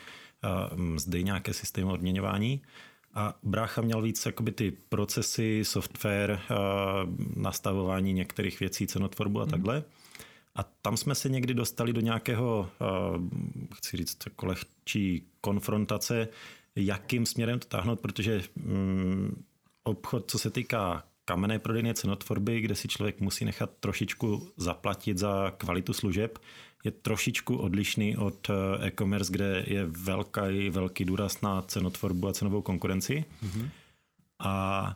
mzdy, 0.75 1.23
nějaké 1.23 1.53
systémy 1.53 1.91
odměňování. 1.91 2.61
A 3.13 3.33
brácha 3.43 3.81
měl 3.81 4.01
víc 4.01 4.25
jakoby 4.25 4.51
ty 4.51 4.71
procesy, 4.89 5.61
software, 5.63 6.39
nastavování 7.35 8.13
některých 8.13 8.59
věcí, 8.59 8.87
cenotvorbu 8.87 9.41
a 9.41 9.45
mm. 9.45 9.83
A 10.59 10.63
tam 10.81 10.97
jsme 10.97 11.15
se 11.15 11.29
někdy 11.29 11.53
dostali 11.53 11.93
do 11.93 12.01
nějakého, 12.01 12.69
chci 13.73 13.97
říct, 13.97 14.17
jako 14.25 14.45
lehčí 14.45 15.23
konfrontace, 15.41 16.27
jakým 16.75 17.25
směrem 17.25 17.59
to 17.59 17.67
táhnout, 17.67 17.99
protože 17.99 18.41
mm, 18.55 19.43
obchod, 19.83 20.31
co 20.31 20.39
se 20.39 20.49
týká 20.49 21.03
kamenné 21.25 21.59
prodejny 21.59 21.93
cenotvorby, 21.93 22.61
kde 22.61 22.75
si 22.75 22.87
člověk 22.87 23.19
musí 23.19 23.45
nechat 23.45 23.69
trošičku 23.79 24.51
zaplatit 24.57 25.17
za 25.17 25.51
kvalitu 25.57 25.93
služeb, 25.93 26.39
je 26.83 26.91
trošičku 26.91 27.57
odlišný 27.57 28.17
od 28.17 28.49
eh, 28.49 28.87
e-commerce, 28.87 29.31
kde 29.33 29.63
je 29.67 29.85
velký, 29.85 30.69
velký 30.69 31.05
důraz 31.05 31.41
na 31.41 31.61
cenotvorbu 31.61 32.27
a 32.27 32.33
cenovou 32.33 32.61
konkurenci. 32.61 33.25
Mm-hmm. 33.43 33.69
A 34.39 34.95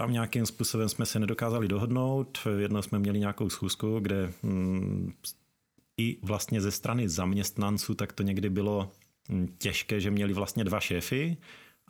tam 0.00 0.12
nějakým 0.12 0.46
způsobem 0.46 0.88
jsme 0.88 1.06
se 1.06 1.18
nedokázali 1.18 1.68
dohodnout. 1.68 2.38
Jednou 2.58 2.82
jsme 2.82 2.98
měli 2.98 3.18
nějakou 3.18 3.50
schůzku, 3.50 4.00
kde 4.00 4.32
mm, 4.42 5.12
i 5.96 6.16
vlastně 6.22 6.60
ze 6.60 6.70
strany 6.70 7.08
zaměstnanců 7.08 7.94
tak 7.94 8.12
to 8.12 8.22
někdy 8.22 8.50
bylo 8.50 8.90
mm, 9.28 9.54
těžké, 9.58 10.00
že 10.00 10.10
měli 10.10 10.32
vlastně 10.32 10.64
dva 10.64 10.80
šéfy 10.80 11.36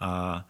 a 0.00 0.44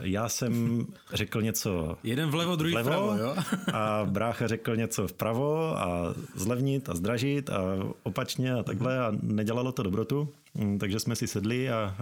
já 0.00 0.28
jsem 0.28 0.86
řekl 1.12 1.42
něco 1.42 1.98
Jeden 2.02 2.30
vlevo, 2.30 2.56
druhý 2.56 2.72
vlevo, 2.72 2.90
vpravo, 2.90 3.16
jo? 3.16 3.36
a 3.72 4.04
brácha 4.04 4.46
řekl 4.46 4.76
něco 4.76 5.08
vpravo 5.08 5.78
a 5.78 6.14
zlevnit 6.34 6.88
a 6.88 6.94
zdražit 6.94 7.50
a 7.50 7.60
opačně 8.02 8.54
a 8.54 8.62
takhle 8.62 8.98
a 8.98 9.12
nedělalo 9.22 9.72
to 9.72 9.82
dobrotu. 9.82 10.28
Mm, 10.54 10.78
takže 10.78 11.00
jsme 11.00 11.16
si 11.16 11.26
sedli 11.26 11.70
a, 11.70 11.74
a 11.74 11.94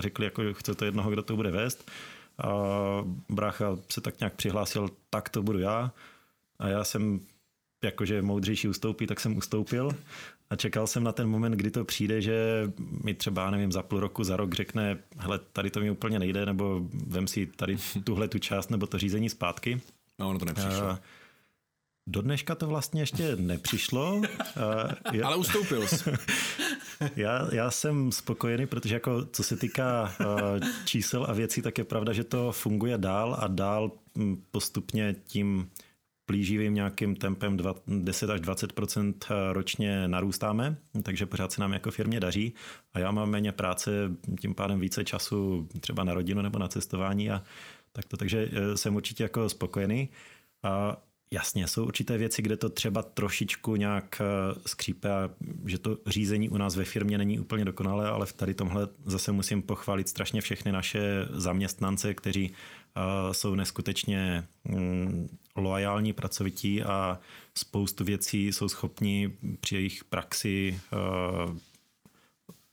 řekli, 0.00 0.24
jako 0.24 0.42
chce 0.54 0.74
to 0.74 0.84
jednoho, 0.84 1.10
kdo 1.10 1.22
to 1.22 1.36
bude 1.36 1.50
vést. 1.50 1.90
A 2.44 2.52
brácha 3.28 3.78
se 3.88 4.00
tak 4.00 4.20
nějak 4.20 4.34
přihlásil, 4.34 4.88
tak 5.10 5.28
to 5.28 5.42
budu 5.42 5.58
já. 5.58 5.92
A 6.58 6.68
já 6.68 6.84
jsem 6.84 7.20
jakože 7.84 8.22
moudřejší 8.22 8.68
ustoupí, 8.68 9.06
tak 9.06 9.20
jsem 9.20 9.36
ustoupil 9.36 9.90
a 10.50 10.56
čekal 10.56 10.86
jsem 10.86 11.04
na 11.04 11.12
ten 11.12 11.28
moment, 11.28 11.52
kdy 11.52 11.70
to 11.70 11.84
přijde, 11.84 12.22
že 12.22 12.70
mi 13.04 13.14
třeba, 13.14 13.50
nevím, 13.50 13.72
za 13.72 13.82
půl 13.82 14.00
roku, 14.00 14.24
za 14.24 14.36
rok 14.36 14.54
řekne, 14.54 14.98
hele, 15.16 15.40
tady 15.52 15.70
to 15.70 15.80
mi 15.80 15.90
úplně 15.90 16.18
nejde, 16.18 16.46
nebo 16.46 16.80
vem 17.06 17.26
si 17.26 17.46
tady 17.46 17.76
tuhle 18.04 18.28
tu 18.28 18.38
část, 18.38 18.70
nebo 18.70 18.86
to 18.86 18.98
řízení 18.98 19.28
zpátky. 19.28 19.80
No, 20.18 20.28
ono 20.28 20.38
to 20.38 20.44
nepřišlo. 20.44 20.88
A 20.88 21.00
do 22.06 22.22
dneška 22.22 22.54
to 22.54 22.66
vlastně 22.66 23.02
ještě 23.02 23.36
nepřišlo. 23.36 24.22
já, 25.12 25.26
Ale 25.26 25.36
ustoupil 25.36 25.88
jsi. 25.88 26.10
já, 27.16 27.54
já 27.54 27.70
jsem 27.70 28.12
spokojený, 28.12 28.66
protože 28.66 28.94
jako 28.94 29.24
co 29.24 29.42
se 29.42 29.56
týká 29.56 30.14
čísel 30.84 31.26
a 31.28 31.32
věcí, 31.32 31.62
tak 31.62 31.78
je 31.78 31.84
pravda, 31.84 32.12
že 32.12 32.24
to 32.24 32.52
funguje 32.52 32.98
dál 32.98 33.36
a 33.40 33.46
dál 33.46 33.92
postupně 34.50 35.14
tím 35.24 35.70
plíživým 36.26 36.74
nějakým 36.74 37.16
tempem 37.16 37.58
10 37.86 38.30
až 38.30 38.40
20% 38.40 39.14
ročně 39.52 40.08
narůstáme, 40.08 40.76
takže 41.02 41.26
pořád 41.26 41.52
se 41.52 41.60
nám 41.60 41.72
jako 41.72 41.90
firmě 41.90 42.20
daří 42.20 42.54
a 42.94 42.98
já 42.98 43.10
mám 43.10 43.30
méně 43.30 43.52
práce, 43.52 43.90
tím 44.40 44.54
pádem 44.54 44.80
více 44.80 45.04
času 45.04 45.68
třeba 45.80 46.04
na 46.04 46.14
rodinu 46.14 46.42
nebo 46.42 46.58
na 46.58 46.68
cestování 46.68 47.30
a 47.30 47.42
tak 47.92 48.04
to, 48.04 48.16
takže 48.16 48.48
eh, 48.52 48.76
jsem 48.76 48.96
určitě 48.96 49.22
jako 49.22 49.48
spokojený. 49.48 50.08
A 50.62 50.96
Jasně, 51.34 51.66
jsou 51.66 51.84
určité 51.84 52.18
věci, 52.18 52.42
kde 52.42 52.56
to 52.56 52.68
třeba 52.68 53.02
trošičku 53.02 53.76
nějak 53.76 54.20
eh, 54.20 54.60
skřípe 54.66 55.12
a 55.12 55.30
že 55.66 55.78
to 55.78 55.98
řízení 56.06 56.48
u 56.48 56.56
nás 56.56 56.76
ve 56.76 56.84
firmě 56.84 57.18
není 57.18 57.38
úplně 57.38 57.64
dokonalé, 57.64 58.08
ale 58.08 58.26
v 58.26 58.32
tady 58.32 58.54
tomhle 58.54 58.88
zase 59.04 59.32
musím 59.32 59.62
pochválit 59.62 60.08
strašně 60.08 60.40
všechny 60.40 60.72
naše 60.72 61.00
zaměstnance, 61.30 62.14
kteří 62.14 62.50
uh, 62.50 63.32
jsou 63.32 63.54
neskutečně 63.54 64.48
um, 64.62 65.28
loajální, 65.56 66.12
pracovití 66.12 66.82
a 66.82 67.20
spoustu 67.54 68.04
věcí 68.04 68.46
jsou 68.46 68.68
schopni 68.68 69.32
při 69.60 69.74
jejich 69.74 70.04
praxi 70.04 70.80
uh, 70.92 71.56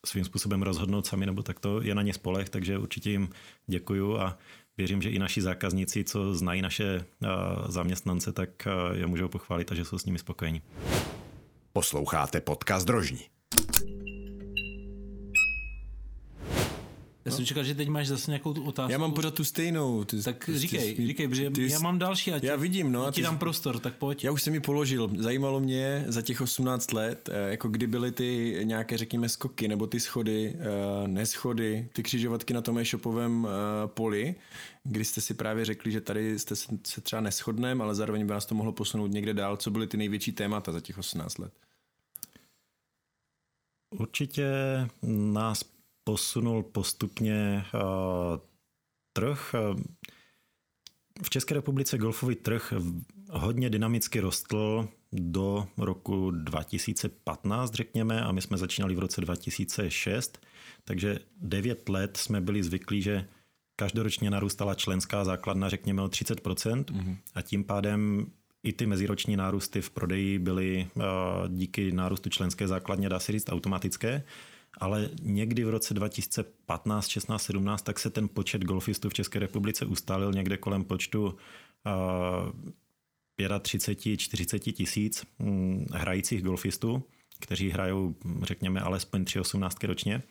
svým 0.05 0.25
způsobem 0.25 0.61
rozhodnout 0.61 1.05
sami, 1.05 1.25
nebo 1.25 1.43
tak 1.43 1.59
to 1.59 1.81
je 1.81 1.95
na 1.95 2.01
ně 2.01 2.13
spolech, 2.13 2.49
takže 2.49 2.77
určitě 2.77 3.09
jim 3.09 3.29
děkuju 3.67 4.17
a 4.17 4.37
věřím, 4.77 5.01
že 5.01 5.09
i 5.09 5.19
naši 5.19 5.41
zákazníci, 5.41 6.03
co 6.03 6.33
znají 6.33 6.61
naše 6.61 7.05
zaměstnance, 7.67 8.31
tak 8.31 8.49
je 8.93 9.07
můžou 9.07 9.27
pochválit 9.27 9.71
a 9.71 9.75
že 9.75 9.85
jsou 9.85 9.97
s 9.97 10.05
nimi 10.05 10.19
spokojení. 10.19 10.61
Posloucháte 11.73 12.41
podcast 12.41 12.87
Drožní. 12.87 13.19
Já 17.27 17.35
jsem 17.35 17.45
čekal, 17.45 17.63
že 17.63 17.75
teď 17.75 17.87
máš 17.87 18.07
zase 18.07 18.31
nějakou 18.31 18.53
tu 18.53 18.63
otázku. 18.63 18.91
Já 18.91 18.97
mám 18.97 19.11
pořád 19.11 19.33
tu 19.33 19.43
stejnou. 19.43 20.03
Ty, 20.03 20.23
tak 20.23 20.45
ty, 20.45 20.59
říkej, 20.59 20.95
ty, 20.95 21.07
říkej, 21.07 21.27
protože 21.27 21.49
ty, 21.49 21.71
já 21.71 21.79
mám 21.79 21.99
další. 21.99 22.33
A 22.33 22.39
tě, 22.39 22.47
já 22.47 22.55
vidím, 22.55 22.91
no. 22.91 23.05
A 23.05 23.11
ti 23.11 23.21
dám 23.21 23.37
prostor, 23.37 23.79
tak 23.79 23.95
pojď. 23.95 24.23
Já 24.23 24.31
už 24.31 24.43
jsem 24.43 24.53
mi 24.53 24.59
položil. 24.59 25.11
Zajímalo 25.17 25.59
mě 25.59 26.05
za 26.07 26.21
těch 26.21 26.41
18 26.41 26.93
let, 26.93 27.29
eh, 27.31 27.51
jako 27.51 27.69
kdy 27.69 27.87
byly 27.87 28.11
ty 28.11 28.59
nějaké, 28.63 28.97
řekněme, 28.97 29.29
skoky, 29.29 29.67
nebo 29.67 29.87
ty 29.87 29.99
schody, 29.99 30.55
eh, 30.59 31.07
neschody, 31.07 31.89
ty 31.93 32.03
křižovatky 32.03 32.53
na 32.53 32.61
tom 32.61 32.77
e-shopovém 32.77 33.47
eh, 33.47 33.87
poli, 33.87 34.35
kdy 34.83 35.05
jste 35.05 35.21
si 35.21 35.33
právě 35.33 35.65
řekli, 35.65 35.91
že 35.91 36.01
tady 36.01 36.39
jste 36.39 36.55
se 36.55 37.01
třeba 37.01 37.21
neschodném, 37.21 37.81
ale 37.81 37.95
zároveň 37.95 38.25
by 38.25 38.33
nás 38.33 38.45
to 38.45 38.55
mohlo 38.55 38.71
posunout 38.71 39.11
někde 39.11 39.33
dál. 39.33 39.57
Co 39.57 39.71
byly 39.71 39.87
ty 39.87 39.97
největší 39.97 40.31
témata 40.31 40.71
za 40.71 40.79
těch 40.79 40.97
18 40.97 41.37
let? 41.37 41.53
Určitě 43.99 44.47
nás 45.01 45.63
posunul 46.07 46.63
postupně 46.63 47.65
uh, 47.73 47.81
trh. 49.13 49.55
V 51.23 51.29
České 51.29 51.53
republice 51.53 51.97
golfový 51.97 52.35
trh 52.35 52.73
hodně 53.29 53.69
dynamicky 53.69 54.19
rostl 54.19 54.87
do 55.11 55.67
roku 55.77 56.31
2015, 56.31 57.73
řekněme, 57.73 58.21
a 58.21 58.31
my 58.31 58.41
jsme 58.41 58.57
začínali 58.57 58.95
v 58.95 58.99
roce 58.99 59.21
2006, 59.21 60.39
takže 60.83 61.19
9 61.41 61.89
let 61.89 62.17
jsme 62.17 62.41
byli 62.41 62.63
zvyklí, 62.63 63.01
že 63.01 63.27
každoročně 63.75 64.29
narůstala 64.29 64.75
členská 64.75 65.25
základna, 65.25 65.69
řekněme, 65.69 66.01
o 66.01 66.07
30% 66.07 66.83
mm-hmm. 66.83 67.17
a 67.35 67.41
tím 67.41 67.63
pádem 67.63 68.31
i 68.63 68.73
ty 68.73 68.85
meziroční 68.85 69.35
nárůsty 69.35 69.81
v 69.81 69.89
prodeji 69.89 70.39
byly 70.39 70.87
uh, 70.95 71.03
díky 71.47 71.91
nárůstu 71.91 72.29
členské 72.29 72.67
základně, 72.67 73.09
dá 73.09 73.19
se 73.19 73.31
říct, 73.31 73.49
automatické 73.49 74.23
ale 74.77 75.09
někdy 75.21 75.63
v 75.63 75.69
roce 75.69 75.93
2015, 75.93 77.07
16, 77.07 77.43
17, 77.43 77.81
tak 77.81 77.99
se 77.99 78.09
ten 78.09 78.27
počet 78.27 78.63
golfistů 78.63 79.09
v 79.09 79.13
České 79.13 79.39
republice 79.39 79.85
ustálil 79.85 80.31
někde 80.31 80.57
kolem 80.57 80.83
počtu 80.83 81.25
uh, 81.25 81.31
35, 83.61 84.17
40 84.17 84.59
tisíc 84.59 85.25
hm, 85.39 85.85
hrajících 85.93 86.43
golfistů, 86.43 87.03
kteří 87.39 87.69
hrajou, 87.69 88.15
řekněme, 88.41 88.81
alespoň 88.81 89.23
3,18 89.23 89.87
ročně. 89.87 90.23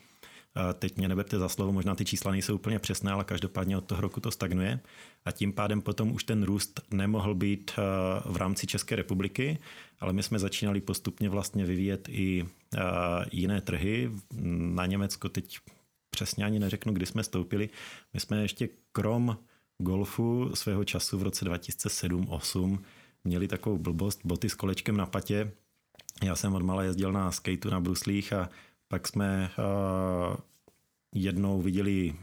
Teď 0.74 0.96
mě 0.96 1.08
neberte 1.08 1.38
za 1.38 1.48
slovo, 1.48 1.72
možná 1.72 1.94
ty 1.94 2.04
čísla 2.04 2.32
nejsou 2.32 2.54
úplně 2.54 2.78
přesné, 2.78 3.12
ale 3.12 3.24
každopádně 3.24 3.76
od 3.76 3.84
toho 3.84 4.00
roku 4.00 4.20
to 4.20 4.30
stagnuje 4.30 4.80
a 5.24 5.32
tím 5.32 5.52
pádem 5.52 5.82
potom 5.82 6.12
už 6.12 6.24
ten 6.24 6.42
růst 6.42 6.80
nemohl 6.90 7.34
být 7.34 7.70
eh, 7.78 7.82
v 8.24 8.36
rámci 8.36 8.66
České 8.66 8.96
republiky, 8.96 9.58
ale 10.00 10.12
my 10.12 10.22
jsme 10.22 10.38
začínali 10.38 10.80
postupně 10.80 11.28
vlastně 11.28 11.64
vyvíjet 11.64 12.08
i 12.08 12.44
eh, 12.44 12.80
jiné 13.32 13.60
trhy. 13.60 14.10
Na 14.74 14.86
Německo 14.86 15.28
teď 15.28 15.58
přesně 16.10 16.44
ani 16.44 16.58
neřeknu, 16.58 16.92
kdy 16.92 17.06
jsme 17.06 17.24
stoupili. 17.24 17.68
My 18.14 18.20
jsme 18.20 18.42
ještě 18.42 18.68
krom 18.92 19.38
golfu 19.78 20.50
svého 20.54 20.84
času 20.84 21.18
v 21.18 21.22
roce 21.22 21.44
2007-2008 21.44 22.78
měli 23.24 23.48
takovou 23.48 23.78
blbost, 23.78 24.20
boty 24.24 24.48
s 24.48 24.54
kolečkem 24.54 24.96
na 24.96 25.06
patě. 25.06 25.52
Já 26.22 26.36
jsem 26.36 26.54
odmala 26.54 26.82
jezdil 26.82 27.12
na 27.12 27.32
skateu 27.32 27.70
na 27.70 27.80
bruslích 27.80 28.32
a 28.32 28.48
pak 28.88 29.08
jsme 29.08 29.50
uh, 29.58 30.36
jednou 31.14 31.62
viděli 31.62 32.14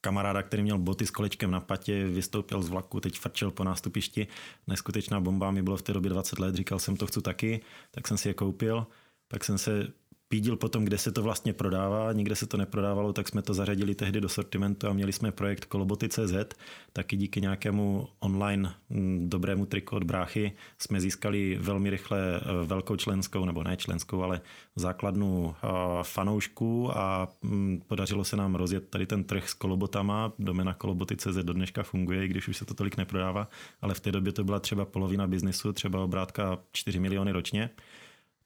kamaráda, 0.00 0.42
který 0.42 0.62
měl 0.62 0.78
boty 0.78 1.06
s 1.06 1.10
kolečkem 1.10 1.50
na 1.50 1.60
patě, 1.60 2.06
vystoupil 2.06 2.62
z 2.62 2.68
vlaku, 2.68 3.00
teď 3.00 3.18
frčel 3.18 3.50
po 3.50 3.64
nástupišti. 3.64 4.26
Neskutečná 4.66 5.20
bomba, 5.20 5.50
mi 5.50 5.62
bylo 5.62 5.76
v 5.76 5.82
té 5.82 5.92
době 5.92 6.10
20 6.10 6.38
let, 6.38 6.54
říkal 6.54 6.78
jsem, 6.78 6.96
to 6.96 7.06
chci 7.06 7.22
taky, 7.22 7.60
tak 7.90 8.08
jsem 8.08 8.16
si 8.18 8.28
je 8.28 8.34
koupil. 8.34 8.86
Pak 9.28 9.44
jsem 9.44 9.58
se 9.58 9.92
pídil 10.32 10.56
potom, 10.56 10.84
kde 10.84 10.98
se 10.98 11.12
to 11.12 11.22
vlastně 11.22 11.52
prodává, 11.52 12.12
nikde 12.12 12.36
se 12.36 12.46
to 12.46 12.56
neprodávalo, 12.56 13.12
tak 13.12 13.28
jsme 13.28 13.42
to 13.42 13.54
zařadili 13.54 13.94
tehdy 13.94 14.20
do 14.20 14.28
sortimentu 14.28 14.88
a 14.88 14.92
měli 14.92 15.12
jsme 15.12 15.32
projekt 15.32 15.64
Koloboty.cz, 15.64 16.56
taky 16.92 17.16
díky 17.16 17.40
nějakému 17.40 18.08
online 18.20 18.74
mm, 18.90 19.30
dobrému 19.30 19.66
triku 19.66 19.96
od 19.96 20.04
bráchy 20.04 20.52
jsme 20.78 21.00
získali 21.00 21.58
velmi 21.60 21.90
rychle 21.90 22.18
eh, 22.36 22.66
velkou 22.66 22.96
členskou, 22.96 23.44
nebo 23.44 23.62
ne 23.62 23.76
členskou, 23.76 24.22
ale 24.22 24.40
základnu 24.76 25.54
eh, 25.54 25.68
fanoušků 26.02 26.98
a 26.98 27.28
mm, 27.42 27.82
podařilo 27.88 28.24
se 28.24 28.36
nám 28.36 28.54
rozjet 28.54 28.88
tady 28.88 29.06
ten 29.06 29.24
trh 29.24 29.48
s 29.48 29.54
kolobotama. 29.54 30.32
Domena 30.38 30.74
koloboty.cz 30.74 31.36
do 31.42 31.52
dneška 31.52 31.82
funguje, 31.82 32.24
i 32.24 32.28
když 32.28 32.48
už 32.48 32.56
se 32.56 32.64
to 32.64 32.74
tolik 32.74 32.96
neprodává, 32.96 33.48
ale 33.82 33.94
v 33.94 34.00
té 34.00 34.12
době 34.12 34.32
to 34.32 34.44
byla 34.44 34.60
třeba 34.60 34.84
polovina 34.84 35.26
biznisu, 35.26 35.72
třeba 35.72 36.00
obrátka 36.00 36.58
4 36.72 37.00
miliony 37.00 37.32
ročně 37.32 37.70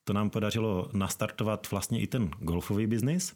to 0.06 0.12
nám 0.12 0.30
podařilo 0.30 0.90
nastartovat 0.92 1.70
vlastně 1.70 2.00
i 2.00 2.06
ten 2.06 2.30
golfový 2.40 2.86
biznis. 2.86 3.34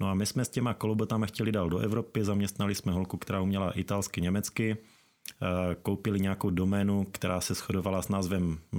No 0.00 0.08
a 0.08 0.14
my 0.14 0.26
jsme 0.26 0.44
s 0.44 0.48
těma 0.48 0.74
kolobotama 0.74 1.26
chtěli 1.26 1.52
dál 1.52 1.68
do 1.68 1.78
Evropy, 1.78 2.24
zaměstnali 2.24 2.74
jsme 2.74 2.92
holku, 2.92 3.16
která 3.16 3.40
uměla 3.40 3.70
italsky, 3.70 4.20
německy, 4.20 4.76
eh, 4.76 5.74
koupili 5.82 6.20
nějakou 6.20 6.50
doménu, 6.50 7.06
která 7.12 7.40
se 7.40 7.54
shodovala 7.54 8.02
s 8.02 8.08
názvem 8.08 8.58
eh, 8.74 8.78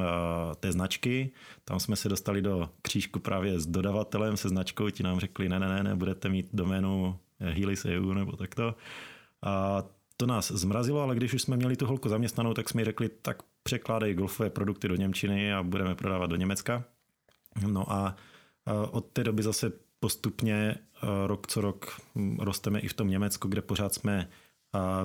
té 0.59 0.71
značky. 0.71 1.31
Tam 1.65 1.79
jsme 1.79 1.95
se 1.95 2.09
dostali 2.09 2.41
do 2.41 2.69
křížku 2.81 3.19
právě 3.19 3.59
s 3.59 3.67
dodavatelem, 3.67 4.37
se 4.37 4.49
značkou, 4.49 4.89
ti 4.89 5.03
nám 5.03 5.19
řekli, 5.19 5.49
ne, 5.49 5.59
ne, 5.59 5.67
ne, 5.67 5.83
ne 5.83 5.95
budete 5.95 6.29
mít 6.29 6.49
doménu 6.53 7.17
Healis 7.39 7.85
EU 7.85 8.13
nebo 8.13 8.31
takto. 8.31 8.75
A 9.41 9.83
to 10.17 10.25
nás 10.25 10.51
zmrazilo, 10.51 11.01
ale 11.01 11.15
když 11.15 11.33
už 11.33 11.41
jsme 11.41 11.57
měli 11.57 11.75
tu 11.75 11.85
holku 11.85 12.09
zaměstnanou, 12.09 12.53
tak 12.53 12.69
jsme 12.69 12.81
jí 12.81 12.85
řekli, 12.85 13.09
tak 13.09 13.37
překládej 13.63 14.13
golfové 14.13 14.49
produkty 14.49 14.87
do 14.87 14.95
Němčiny 14.95 15.53
a 15.53 15.63
budeme 15.63 15.95
prodávat 15.95 16.29
do 16.29 16.35
Německa. 16.35 16.83
No 17.67 17.91
a 17.91 18.15
od 18.91 19.05
té 19.05 19.23
doby 19.23 19.43
zase 19.43 19.71
postupně 19.99 20.75
rok 21.25 21.47
co 21.47 21.61
rok 21.61 22.01
rosteme 22.39 22.79
i 22.79 22.87
v 22.87 22.93
tom 22.93 23.09
Německu, 23.09 23.47
kde 23.47 23.61
pořád 23.61 23.93
jsme 23.93 24.29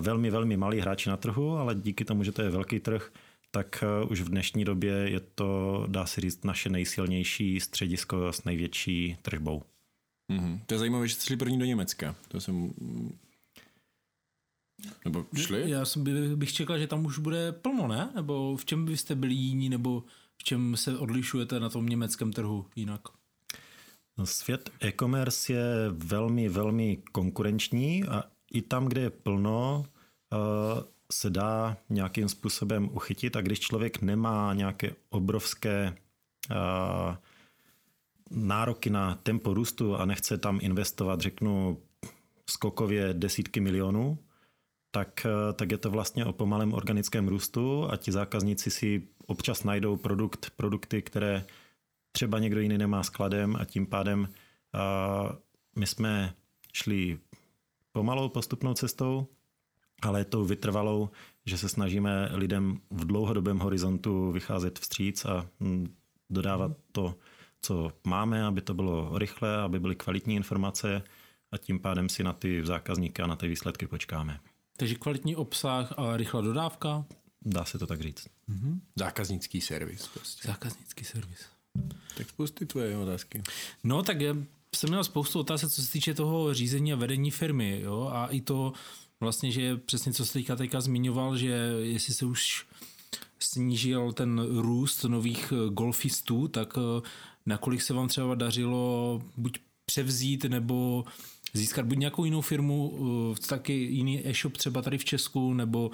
velmi, 0.00 0.30
velmi 0.30 0.56
malí 0.56 0.80
hráči 0.80 1.08
na 1.08 1.16
trhu, 1.16 1.56
ale 1.56 1.74
díky 1.74 2.04
tomu, 2.04 2.24
že 2.24 2.32
to 2.32 2.42
je 2.42 2.50
velký 2.50 2.80
trh, 2.80 3.12
tak 3.50 3.84
už 4.10 4.20
v 4.20 4.28
dnešní 4.28 4.64
době 4.64 4.92
je 4.92 5.20
to, 5.20 5.84
dá 5.88 6.06
se 6.06 6.20
říct, 6.20 6.44
naše 6.44 6.68
nejsilnější 6.68 7.60
středisko 7.60 8.32
s 8.32 8.44
největší 8.44 9.16
tržbou. 9.22 9.62
Mm-hmm. 10.32 10.60
To 10.66 10.74
je 10.74 10.78
zajímavé, 10.78 11.08
že 11.08 11.14
jste 11.14 11.26
šli 11.26 11.36
první 11.36 11.58
do 11.58 11.64
Německa. 11.64 12.14
To 12.28 12.40
jsem... 12.40 12.72
Nebo 15.04 15.26
šli? 15.36 15.70
Já 15.70 15.84
jsem 15.84 16.04
bych 16.36 16.52
čekal, 16.52 16.78
že 16.78 16.86
tam 16.86 17.06
už 17.06 17.18
bude 17.18 17.52
plno, 17.52 17.88
ne? 17.88 18.10
Nebo 18.14 18.56
v 18.56 18.64
čem 18.64 18.84
byste 18.84 19.14
byli 19.14 19.34
jiní, 19.34 19.68
nebo 19.68 20.04
v 20.38 20.44
čem 20.44 20.76
se 20.76 20.98
odlišujete 20.98 21.60
na 21.60 21.68
tom 21.68 21.86
německém 21.86 22.32
trhu 22.32 22.66
jinak? 22.76 23.00
No, 24.18 24.26
svět 24.26 24.70
e-commerce 24.84 25.52
je 25.52 25.64
velmi, 25.90 26.48
velmi 26.48 26.96
konkurenční 27.12 28.04
a 28.04 28.24
i 28.52 28.62
tam, 28.62 28.86
kde 28.86 29.00
je 29.00 29.10
plno, 29.10 29.84
eh, 30.32 30.36
se 31.12 31.30
dá 31.30 31.76
nějakým 31.90 32.28
způsobem 32.28 32.88
uchytit 32.92 33.36
a 33.36 33.40
když 33.40 33.60
člověk 33.60 34.02
nemá 34.02 34.54
nějaké 34.54 34.94
obrovské 35.10 35.96
eh, 36.50 37.16
nároky 38.30 38.90
na 38.90 39.14
tempo 39.14 39.54
růstu 39.54 39.96
a 39.96 40.04
nechce 40.04 40.38
tam 40.38 40.58
investovat, 40.62 41.20
řeknu, 41.20 41.82
skokově 42.50 43.14
desítky 43.14 43.60
milionů, 43.60 44.18
tak, 44.90 45.26
eh, 45.26 45.52
tak 45.52 45.70
je 45.70 45.78
to 45.78 45.90
vlastně 45.90 46.24
o 46.24 46.32
pomalém 46.32 46.72
organickém 46.72 47.28
růstu 47.28 47.90
a 47.90 47.96
ti 47.96 48.12
zákazníci 48.12 48.70
si 48.70 49.08
občas 49.26 49.64
najdou 49.64 49.96
produkt, 49.96 50.50
produkty, 50.56 51.02
které 51.02 51.44
třeba 52.12 52.38
někdo 52.38 52.60
jiný 52.60 52.78
nemá 52.78 53.02
skladem 53.02 53.56
a 53.56 53.64
tím 53.64 53.86
pádem 53.86 54.28
a 54.72 55.36
my 55.76 55.86
jsme 55.86 56.34
šli 56.72 57.18
pomalou 57.92 58.28
postupnou 58.28 58.74
cestou, 58.74 59.26
ale 60.02 60.24
tou 60.24 60.44
vytrvalou, 60.44 61.10
že 61.46 61.58
se 61.58 61.68
snažíme 61.68 62.28
lidem 62.32 62.80
v 62.90 63.04
dlouhodobém 63.04 63.58
horizontu 63.58 64.32
vycházet 64.32 64.78
vstříc 64.78 65.24
a 65.24 65.46
hm, 65.60 65.94
dodávat 66.30 66.72
to, 66.92 67.14
co 67.62 67.92
máme, 68.06 68.46
aby 68.46 68.60
to 68.60 68.74
bylo 68.74 69.18
rychle, 69.18 69.56
aby 69.56 69.80
byly 69.80 69.94
kvalitní 69.94 70.34
informace 70.34 71.02
a 71.52 71.58
tím 71.58 71.80
pádem 71.80 72.08
si 72.08 72.24
na 72.24 72.32
ty 72.32 72.64
zákazníky 72.64 73.22
a 73.22 73.26
na 73.26 73.36
ty 73.36 73.48
výsledky 73.48 73.86
počkáme. 73.86 74.40
Takže 74.76 74.94
kvalitní 74.94 75.36
obsah 75.36 75.94
a 75.96 76.16
rychlá 76.16 76.40
dodávka? 76.40 77.04
Dá 77.46 77.64
se 77.64 77.78
to 77.78 77.86
tak 77.86 78.00
říct. 78.00 78.26
Mm-hmm. 78.48 78.80
Zákaznický 78.96 79.60
servis. 79.60 80.08
Prostě. 80.08 80.48
Zákaznický 80.48 81.04
servis. 81.04 81.38
Tak 82.16 82.28
spusty 82.28 82.66
tvoje 82.66 82.96
otázky. 82.96 83.42
No 83.84 84.02
tak 84.02 84.20
já 84.20 84.34
jsem 84.74 84.90
měl 84.90 85.04
spoustu 85.04 85.40
otázek, 85.40 85.70
co 85.70 85.82
se 85.82 85.92
týče 85.92 86.14
toho 86.14 86.54
řízení 86.54 86.92
a 86.92 86.96
vedení 86.96 87.30
firmy. 87.30 87.80
Jo? 87.80 88.10
A 88.12 88.26
i 88.26 88.40
to 88.40 88.72
vlastně, 89.20 89.50
že 89.50 89.76
přesně 89.76 90.12
co 90.12 90.26
jste 90.26 90.38
teďka, 90.38 90.56
teďka 90.56 90.80
zmiňoval, 90.80 91.36
že 91.36 91.72
jestli 91.82 92.14
se 92.14 92.26
už 92.26 92.66
snížil 93.38 94.12
ten 94.12 94.40
růst 94.60 95.04
nových 95.04 95.52
golfistů, 95.70 96.48
tak 96.48 96.78
eh, 96.78 97.08
nakolik 97.46 97.82
se 97.82 97.94
vám 97.94 98.08
třeba 98.08 98.34
dařilo 98.34 99.22
buď 99.36 99.58
převzít 99.86 100.44
nebo 100.44 101.04
získat 101.52 101.86
buď 101.86 101.98
nějakou 101.98 102.24
jinou 102.24 102.40
firmu, 102.40 102.98
eh, 103.36 103.46
taky 103.46 103.72
jiný 103.72 104.28
e-shop 104.28 104.56
třeba 104.56 104.82
tady 104.82 104.98
v 104.98 105.04
Česku, 105.04 105.54
nebo 105.54 105.90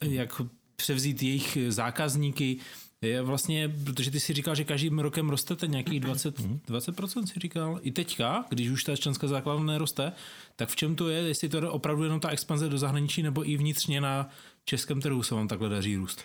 jak 0.00 0.42
převzít 0.78 1.22
jejich 1.22 1.58
zákazníky. 1.68 2.56
Je 3.02 3.22
vlastně, 3.22 3.68
protože 3.84 4.10
ty 4.10 4.20
si 4.20 4.32
říkal, 4.32 4.54
že 4.54 4.64
každým 4.64 4.98
rokem 4.98 5.30
rostete 5.30 5.66
nějakých 5.66 6.00
20, 6.00 6.40
20% 6.40 7.24
si 7.24 7.40
říkal. 7.40 7.80
I 7.82 7.90
teďka, 7.90 8.44
když 8.48 8.68
už 8.68 8.84
ta 8.84 8.96
členská 8.96 9.26
základna 9.26 9.64
neroste, 9.64 10.12
tak 10.56 10.68
v 10.68 10.76
čem 10.76 10.96
to 10.96 11.08
je, 11.08 11.18
jestli 11.18 11.48
to 11.48 11.56
je 11.56 11.68
opravdu 11.68 12.04
jenom 12.04 12.20
ta 12.20 12.28
expanze 12.28 12.68
do 12.68 12.78
zahraničí, 12.78 13.22
nebo 13.22 13.50
i 13.50 13.56
vnitřně 13.56 14.00
na 14.00 14.28
českém 14.64 15.00
trhu 15.00 15.22
se 15.22 15.34
vám 15.34 15.48
takhle 15.48 15.68
daří 15.68 15.96
růst? 15.96 16.24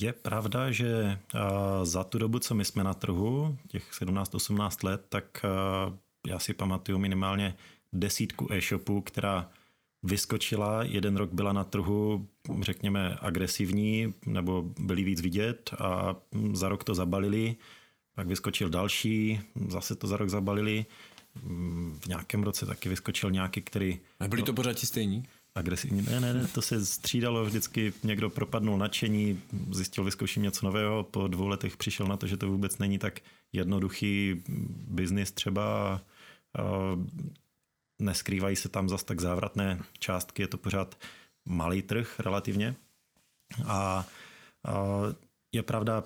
Je 0.00 0.12
pravda, 0.12 0.70
že 0.70 1.18
za 1.82 2.04
tu 2.04 2.18
dobu, 2.18 2.38
co 2.38 2.54
my 2.54 2.64
jsme 2.64 2.84
na 2.84 2.94
trhu, 2.94 3.58
těch 3.68 3.92
17-18 3.92 4.86
let, 4.86 5.06
tak 5.08 5.24
já 6.26 6.38
si 6.38 6.54
pamatuju 6.54 6.98
minimálně 6.98 7.54
desítku 7.92 8.52
e-shopů, 8.52 9.00
která 9.00 9.50
vyskočila, 10.04 10.82
jeden 10.82 11.16
rok 11.16 11.32
byla 11.32 11.52
na 11.52 11.64
trhu, 11.64 12.28
řekněme, 12.60 13.16
agresivní, 13.20 14.14
nebo 14.26 14.64
byli 14.78 15.04
víc 15.04 15.20
vidět 15.20 15.70
a 15.78 16.16
za 16.52 16.68
rok 16.68 16.84
to 16.84 16.94
zabalili, 16.94 17.56
pak 18.14 18.26
vyskočil 18.26 18.68
další, 18.68 19.40
zase 19.68 19.94
to 19.94 20.06
za 20.06 20.16
rok 20.16 20.28
zabalili, 20.28 20.86
v 22.00 22.06
nějakém 22.06 22.42
roce 22.42 22.66
taky 22.66 22.88
vyskočil 22.88 23.30
nějaký, 23.30 23.62
který... 23.62 23.98
A 24.20 24.28
byli 24.28 24.42
to 24.42 24.52
pořád 24.52 24.72
ti 24.72 24.86
stejní? 24.86 25.24
Agresivní. 25.54 26.02
Ne, 26.02 26.20
ne, 26.20 26.34
ne, 26.34 26.46
to 26.46 26.62
se 26.62 26.86
střídalo 26.86 27.44
vždycky, 27.44 27.92
někdo 28.04 28.30
propadnul 28.30 28.78
nadšení, 28.78 29.40
zjistil, 29.70 30.04
vyzkouším 30.04 30.42
něco 30.42 30.66
nového, 30.66 31.02
po 31.02 31.28
dvou 31.28 31.46
letech 31.46 31.76
přišel 31.76 32.06
na 32.06 32.16
to, 32.16 32.26
že 32.26 32.36
to 32.36 32.48
vůbec 32.48 32.78
není 32.78 32.98
tak 32.98 33.20
jednoduchý 33.52 34.42
biznis 34.88 35.32
třeba 35.32 36.00
neskrývají 37.98 38.56
se 38.56 38.68
tam 38.68 38.88
zas 38.88 39.04
tak 39.04 39.20
závratné 39.20 39.80
částky, 39.98 40.42
je 40.42 40.48
to 40.48 40.58
pořád 40.58 40.98
malý 41.44 41.82
trh 41.82 42.20
relativně. 42.20 42.74
A, 43.66 44.06
je 45.52 45.62
pravda, 45.62 46.04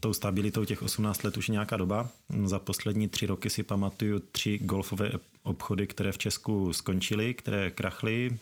tou 0.00 0.12
stabilitou 0.12 0.64
těch 0.64 0.82
18 0.82 1.22
let 1.22 1.36
už 1.36 1.48
nějaká 1.48 1.76
doba. 1.76 2.08
Za 2.44 2.58
poslední 2.58 3.08
tři 3.08 3.26
roky 3.26 3.50
si 3.50 3.62
pamatuju 3.62 4.18
tři 4.18 4.58
golfové 4.58 5.10
obchody, 5.42 5.86
které 5.86 6.12
v 6.12 6.18
Česku 6.18 6.72
skončily, 6.72 7.34
které 7.34 7.70
krachly 7.70 8.38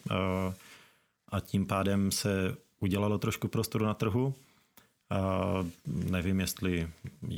a 1.28 1.40
tím 1.40 1.66
pádem 1.66 2.12
se 2.12 2.56
udělalo 2.80 3.18
trošku 3.18 3.48
prostoru 3.48 3.84
na 3.84 3.94
trhu. 3.94 4.34
Nevím, 5.86 6.40
jestli 6.40 6.88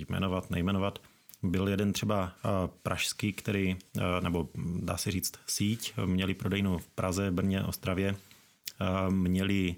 jmenovat, 0.08 0.50
nejmenovat 0.50 0.98
byl 1.42 1.68
jeden 1.68 1.92
třeba 1.92 2.32
eh, 2.36 2.48
pražský, 2.82 3.32
který, 3.32 3.76
eh, 3.98 4.02
nebo 4.20 4.48
dá 4.76 4.96
se 4.96 5.10
říct 5.10 5.32
síť, 5.46 5.94
měli 6.04 6.34
prodejnu 6.34 6.78
v 6.78 6.88
Praze, 6.88 7.30
Brně, 7.30 7.62
Ostravě, 7.62 8.16
eh, 8.80 9.10
měli 9.10 9.76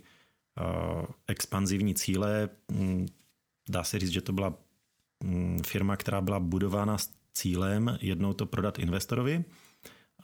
expanzivní 1.27 1.95
cíle. 1.95 2.49
Mm, 2.73 3.07
dá 3.69 3.85
se 3.85 3.99
říct, 3.99 4.11
že 4.11 4.21
to 4.21 4.33
byla 4.33 4.55
mm, 5.25 5.59
firma, 5.67 5.97
která 5.97 6.21
byla 6.21 6.41
budována 6.41 6.99
s 6.99 7.11
cílem 7.35 7.99
jednou 8.01 8.33
to 8.33 8.47
prodat 8.47 8.79
investorovi 8.79 9.45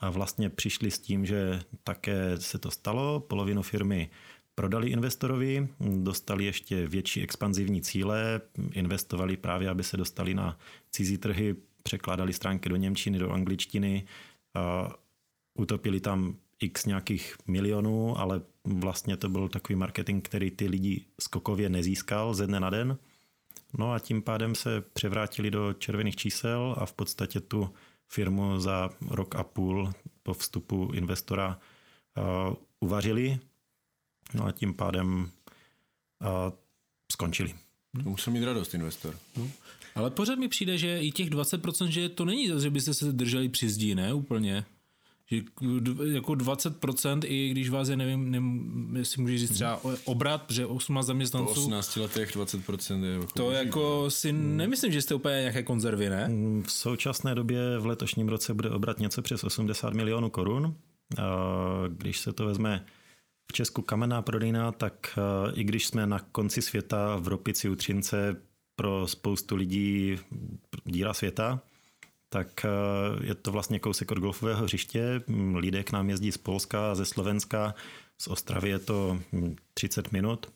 a 0.01 0.11
vlastně 0.11 0.51
přišli 0.51 0.91
s 0.91 0.99
tím, 0.99 1.27
že 1.27 1.61
také 1.85 2.41
se 2.41 2.59
to 2.59 2.71
stalo. 2.71 3.21
Polovinu 3.21 3.63
firmy 3.63 4.11
prodali 4.59 4.91
investorovi, 4.91 5.69
dostali 5.81 6.45
ještě 6.45 6.87
větší 6.87 7.23
expanzivní 7.23 7.83
cíle, 7.83 8.41
investovali 8.73 9.37
právě, 9.37 9.69
aby 9.69 9.85
se 9.85 9.97
dostali 9.97 10.35
na 10.35 10.59
cizí 10.91 11.19
trhy, 11.19 11.55
překládali 11.83 12.33
stránky 12.33 12.69
do 12.69 12.77
Němčiny, 12.77 13.19
do 13.19 13.31
angličtiny, 13.31 14.07
utopili 15.59 16.01
tam 16.01 16.37
x 16.61 16.87
nějakých 16.87 17.37
milionů, 17.47 18.19
ale 18.19 18.43
vlastně 18.65 19.17
to 19.17 19.29
byl 19.29 19.49
takový 19.49 19.77
marketing, 19.77 20.25
který 20.25 20.51
ty 20.51 20.69
lidi 20.69 21.05
skokově 21.21 21.69
nezískal 21.69 22.35
ze 22.35 22.47
dne 22.47 22.61
na 22.61 22.71
den. 22.71 22.99
No 23.79 23.93
a 23.93 23.99
tím 23.99 24.23
pádem 24.23 24.55
se 24.55 24.81
převrátili 24.81 25.51
do 25.51 25.73
červených 25.73 26.17
čísel 26.17 26.75
a 26.79 26.87
v 26.87 26.93
podstatě 26.93 27.41
tu 27.41 27.71
firmu 28.09 28.61
za 28.61 28.91
rok 29.09 29.35
a 29.35 29.43
půl 29.43 29.93
po 30.23 30.35
vstupu 30.35 30.91
investora 30.95 31.59
uvařili. 32.81 33.39
No 34.35 34.47
a 34.47 34.53
tím 34.53 34.75
pádem 34.75 35.31
uh, 36.21 36.29
skončili. 37.13 37.55
To 38.05 38.11
musel 38.11 38.33
mít 38.33 38.45
radost 38.45 38.75
investor. 38.75 39.15
No. 39.37 39.51
Ale 39.95 40.11
pořád 40.11 40.39
mi 40.39 40.49
přijde, 40.49 40.79
že 40.79 40.99
i 40.99 41.11
těch 41.11 41.31
20%, 41.31 41.87
že 41.87 42.09
to 42.09 42.25
není, 42.25 42.51
že 42.61 42.71
byste 42.71 42.95
se 42.95 43.13
drželi 43.13 43.49
při 43.49 43.69
zdi, 43.69 43.95
ne 43.95 44.15
úplně. 44.15 44.65
Že 45.31 45.37
jako 46.13 46.33
20%, 46.33 47.21
i 47.25 47.49
když 47.51 47.69
vás 47.69 47.89
je, 47.89 47.97
nevím, 47.97 48.31
nevím 48.31 48.97
jestli 48.97 49.23
můžeš 49.23 49.41
říct 49.41 49.51
třeba 49.51 49.81
obrat, 50.05 50.45
že 50.49 50.67
18 50.67 51.07
zaměstnanců. 51.07 51.55
Po 51.55 51.61
18 51.61 51.97
letech 51.97 52.37
20% 52.37 53.05
je 53.05 53.13
jako 53.13 53.27
To 53.27 53.51
jako 53.51 54.11
si 54.11 54.33
nemyslím, 54.33 54.93
že 54.93 55.03
jste 55.03 55.15
úplně 55.15 55.35
nějaké 55.35 55.63
konzervy, 55.63 56.09
ne? 56.09 56.31
V 56.67 56.73
současné 56.73 57.35
době 57.35 57.79
v 57.79 57.87
letošním 57.87 58.29
roce 58.29 58.55
bude 58.55 58.71
obrat 58.71 58.99
něco 58.99 59.23
přes 59.23 59.45
80 59.45 59.95
milionů 59.95 60.31
korun. 60.31 60.75
Když 61.89 62.21
se 62.21 62.33
to 62.33 62.47
vezme 62.47 62.85
v 63.51 63.53
Česku 63.53 63.83
kamenná 63.83 64.23
prodejna, 64.23 64.73
tak 64.73 65.19
i 65.55 65.65
když 65.65 65.87
jsme 65.87 66.07
na 66.07 66.19
konci 66.19 66.63
světa 66.63 67.17
v 67.17 67.29
Ropici 67.29 67.69
u 67.69 67.77
Třince 67.77 68.37
pro 68.77 69.09
spoustu 69.09 69.57
lidí 69.57 70.19
díra 70.85 71.15
světa, 71.15 71.61
tak 72.29 72.65
eh, 72.65 73.27
je 73.27 73.35
to 73.35 73.53
vlastně 73.53 73.79
kousek 73.79 74.11
od 74.11 74.19
golfového 74.19 74.65
hřiště. 74.65 75.23
Lidé 75.55 75.85
k 75.85 75.93
nám 75.93 76.11
jezdí 76.11 76.33
z 76.33 76.39
Polska, 76.39 76.95
ze 76.95 77.05
Slovenska, 77.05 77.75
z 78.19 78.29
Ostravy 78.29 78.69
je 78.69 78.79
to 78.79 79.21
30 79.75 80.13
minut. 80.13 80.47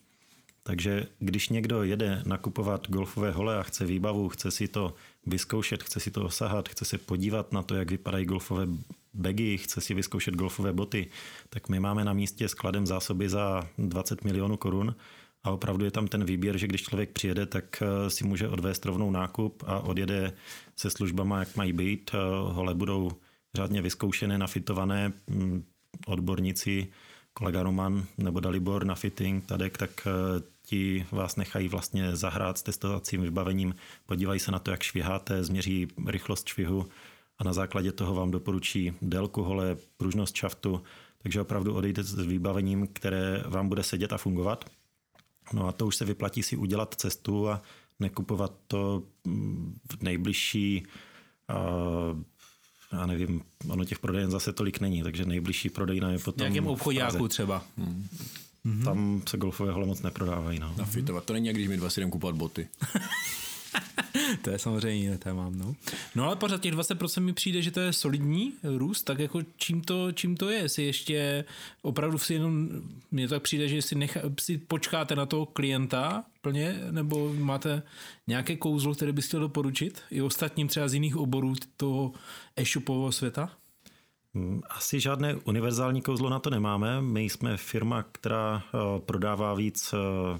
Takže 0.63 1.07
když 1.19 1.49
někdo 1.49 1.83
jede 1.83 2.21
nakupovat 2.25 2.89
golfové 2.89 3.31
hole 3.31 3.57
a 3.57 3.63
chce 3.63 3.85
výbavu, 3.85 4.29
chce 4.29 4.51
si 4.51 4.67
to 4.67 4.93
vyzkoušet, 5.25 5.83
chce 5.83 5.99
si 5.99 6.11
to 6.11 6.25
osahat, 6.25 6.69
chce 6.69 6.85
se 6.85 6.97
podívat 6.97 7.51
na 7.51 7.63
to, 7.63 7.75
jak 7.75 7.91
vypadají 7.91 8.25
golfové 8.25 8.67
bagy, 9.13 9.57
chce 9.57 9.81
si 9.81 9.93
vyzkoušet 9.93 10.35
golfové 10.35 10.73
boty, 10.73 11.07
tak 11.49 11.69
my 11.69 11.79
máme 11.79 12.05
na 12.05 12.13
místě 12.13 12.47
skladem 12.47 12.85
zásoby 12.85 13.29
za 13.29 13.67
20 13.77 14.23
milionů 14.23 14.57
korun. 14.57 14.95
A 15.43 15.51
opravdu 15.51 15.85
je 15.85 15.91
tam 15.91 16.07
ten 16.07 16.25
výběr, 16.25 16.57
že 16.57 16.67
když 16.67 16.83
člověk 16.83 17.11
přijede, 17.11 17.45
tak 17.45 17.83
eh, 17.83 18.09
si 18.09 18.23
může 18.23 18.49
odvést 18.49 18.85
rovnou 18.85 19.11
nákup 19.11 19.63
a 19.67 19.79
odjede 19.79 20.33
se 20.75 20.89
službama, 20.89 21.39
jak 21.39 21.55
mají 21.55 21.73
být. 21.73 22.11
Eh, 22.13 22.17
hole 22.53 22.75
budou 22.75 23.11
řádně 23.55 23.81
vyzkoušené, 23.81 24.37
nafitované 24.37 25.13
mm, 25.27 25.63
odborníci, 26.05 26.87
kolega 27.33 27.63
Roman 27.63 28.05
nebo 28.17 28.39
Dalibor 28.39 28.85
na 28.85 28.95
fitting, 28.95 29.45
Tadek, 29.45 29.77
tak 29.77 30.07
eh, 30.07 30.11
ti 30.65 31.05
vás 31.11 31.35
nechají 31.35 31.67
vlastně 31.67 32.15
zahrát 32.15 32.57
s 32.57 32.63
testovacím 32.63 33.21
vybavením, 33.21 33.75
podívají 34.05 34.39
se 34.39 34.51
na 34.51 34.59
to, 34.59 34.71
jak 34.71 34.83
šviháte, 34.83 35.43
změří 35.43 35.87
rychlost 36.07 36.47
švihu 36.47 36.85
a 37.41 37.43
na 37.43 37.53
základě 37.53 37.91
toho 37.91 38.15
vám 38.15 38.31
doporučí 38.31 38.93
délku 39.01 39.43
hole, 39.43 39.77
pružnost 39.97 40.35
šaftu, 40.35 40.81
takže 41.17 41.41
opravdu 41.41 41.73
odejdete 41.75 42.09
s 42.09 42.13
vybavením, 42.13 42.87
které 42.93 43.43
vám 43.47 43.69
bude 43.69 43.83
sedět 43.83 44.13
a 44.13 44.17
fungovat. 44.17 44.65
No 45.53 45.67
a 45.67 45.71
to 45.71 45.87
už 45.87 45.95
se 45.95 46.05
vyplatí 46.05 46.43
si 46.43 46.57
udělat 46.57 46.95
cestu 46.95 47.49
a 47.49 47.61
nekupovat 47.99 48.53
to 48.67 49.03
v 49.91 50.03
nejbližší 50.03 50.83
já 52.93 53.05
nevím, 53.05 53.41
ono 53.67 53.85
těch 53.85 53.99
prodejen 53.99 54.31
zase 54.31 54.53
tolik 54.53 54.79
není, 54.79 55.03
takže 55.03 55.25
nejbližší 55.25 55.69
prodejna 55.69 56.09
je 56.09 56.19
potom 56.19 56.39
Nějakém 56.39 56.67
obchodňáku 56.67 57.27
třeba. 57.27 57.63
Hmm. 57.77 58.83
Tam 58.83 59.21
se 59.29 59.37
golfové 59.37 59.71
hole 59.71 59.85
moc 59.85 60.01
neprodávají. 60.01 60.59
No. 60.59 60.75
Nafitovat. 60.77 61.25
To 61.25 61.33
není 61.33 61.47
jak 61.47 61.55
když 61.55 61.67
my 61.67 61.77
dva 61.77 61.89
si 61.89 61.99
jdeme 61.99 62.11
kupovat 62.11 62.35
boty. 62.35 62.67
to 64.41 64.49
je 64.49 64.59
samozřejmě 64.59 65.03
jiné 65.03 65.17
téma. 65.17 65.49
No. 65.55 65.75
no 66.15 66.25
ale 66.25 66.35
pořád 66.35 66.61
těch 66.61 66.73
20% 66.73 67.21
mi 67.21 67.33
přijde, 67.33 67.61
že 67.61 67.71
to 67.71 67.79
je 67.79 67.93
solidní 67.93 68.53
růst, 68.63 69.03
tak 69.03 69.19
jako 69.19 69.41
čím 69.57 69.81
to, 69.81 70.11
čím 70.11 70.37
to 70.37 70.49
je? 70.49 70.59
Jestli 70.59 70.83
ještě 70.83 71.45
opravdu 71.81 72.17
si 72.17 72.33
jenom, 72.33 72.69
mně 73.11 73.27
tak 73.27 73.41
přijde, 73.41 73.67
že 73.67 73.81
si, 73.81 73.95
nechá, 73.95 74.19
si 74.39 74.57
počkáte 74.57 75.15
na 75.15 75.25
toho 75.25 75.45
klienta 75.45 76.23
plně, 76.41 76.79
nebo 76.91 77.33
máte 77.33 77.83
nějaké 78.27 78.55
kouzlo, 78.55 78.95
které 78.95 79.11
byste 79.11 79.27
chtěl 79.27 79.39
doporučit 79.39 80.01
i 80.11 80.21
ostatním 80.21 80.67
třeba 80.67 80.87
z 80.87 80.93
jiných 80.93 81.17
oborů 81.17 81.53
toho 81.77 82.11
e-shopového 82.57 83.11
světa? 83.11 83.49
Hmm, 84.33 84.61
asi 84.69 84.99
žádné 84.99 85.35
univerzální 85.35 86.01
kouzlo 86.01 86.29
na 86.29 86.39
to 86.39 86.49
nemáme. 86.49 87.01
My 87.01 87.23
jsme 87.23 87.57
firma, 87.57 88.03
která 88.11 88.63
eh, 88.65 88.99
prodává 88.99 89.53
víc 89.53 89.93
eh, 89.93 90.39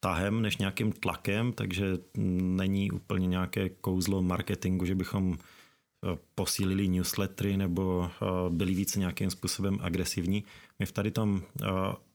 tahem 0.00 0.42
než 0.42 0.56
nějakým 0.56 0.92
tlakem, 0.92 1.52
takže 1.52 1.98
není 2.16 2.90
úplně 2.90 3.26
nějaké 3.26 3.68
kouzlo 3.68 4.22
marketingu, 4.22 4.84
že 4.84 4.94
bychom 4.94 5.38
eh, 5.38 6.18
posílili 6.34 6.88
newslettery 6.88 7.56
nebo 7.56 8.10
eh, 8.10 8.26
byli 8.50 8.74
více 8.74 8.98
nějakým 8.98 9.30
způsobem 9.30 9.78
agresivní. 9.82 10.44
My 10.78 10.86
v 10.86 10.92
tady 10.92 11.10
tom 11.10 11.42
eh, 11.42 11.66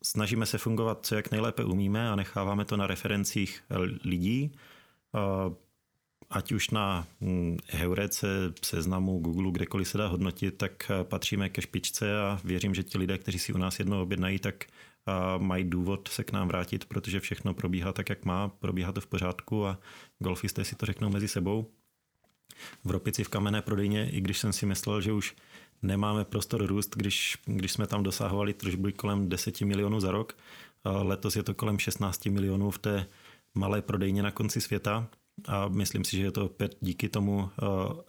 snažíme 0.04 0.46
se 0.46 0.58
fungovat, 0.58 1.06
co 1.06 1.16
jak 1.16 1.32
nejlépe 1.32 1.64
umíme 1.64 2.10
a 2.10 2.16
necháváme 2.16 2.66
to 2.66 2.78
na 2.78 2.88
referencích 2.88 3.64
lidí, 4.04 4.52
ať 6.30 6.52
už 6.52 6.70
na 6.70 7.08
hm, 7.22 7.58
Heurece, 7.70 8.28
seznamu, 8.62 9.20
Google, 9.20 9.52
kdekoliv 9.52 9.88
se 9.88 9.98
dá 9.98 10.08
hodnotit, 10.08 10.58
tak 10.58 10.92
patříme 11.04 11.50
ke 11.50 11.62
špičce 11.62 12.22
a 12.22 12.40
věřím, 12.44 12.76
že 12.76 12.84
ti 12.84 12.98
lidé, 12.98 13.18
kteří 13.18 13.40
si 13.40 13.54
u 13.54 13.58
nás 13.58 13.80
jednou 13.80 14.02
objednají, 14.02 14.40
tak 14.40 14.66
mají 15.38 15.64
důvod 15.64 16.08
se 16.08 16.24
k 16.24 16.32
nám 16.32 16.48
vrátit, 16.48 16.86
protože 16.86 17.20
všechno 17.20 17.54
probíhá 17.54 17.94
tak, 17.94 18.10
jak 18.10 18.26
má, 18.26 18.48
probíhá 18.48 18.92
to 18.92 19.02
v 19.02 19.08
pořádku 19.08 19.68
a 19.68 19.80
golfisté 20.20 20.66
si 20.66 20.76
to 20.76 20.86
řeknou 20.86 21.10
mezi 21.10 21.28
sebou. 21.28 21.72
V 22.84 22.92
Ropici 22.92 23.24
v 23.24 23.30
kamenné 23.30 23.62
prodejně, 23.62 24.10
i 24.10 24.22
když 24.22 24.38
jsem 24.38 24.54
si 24.54 24.66
myslel, 24.66 25.02
že 25.02 25.12
už 25.12 25.36
nemáme 25.82 26.26
prostor 26.26 26.66
růst, 26.66 26.96
když, 26.96 27.38
když 27.46 27.72
jsme 27.72 27.88
tam 27.88 28.04
dosahovali 28.04 28.54
tržby 28.54 28.94
kolem 28.94 29.30
10 29.30 29.62
milionů 29.62 30.00
za 30.00 30.12
rok, 30.12 30.38
letos 30.86 31.36
je 31.36 31.44
to 31.44 31.54
kolem 31.54 31.80
16 31.80 32.26
milionů 32.26 32.72
v 32.72 32.80
té 32.80 33.06
malé 33.56 33.82
prodejně 33.82 34.24
na 34.24 34.32
konci 34.32 34.62
světa 34.62 35.08
a 35.48 35.68
myslím 35.68 36.04
si, 36.04 36.18
že 36.18 36.24
je 36.24 36.32
to 36.32 36.46
opět 36.46 36.78
díky 36.82 37.10
tomu 37.10 37.50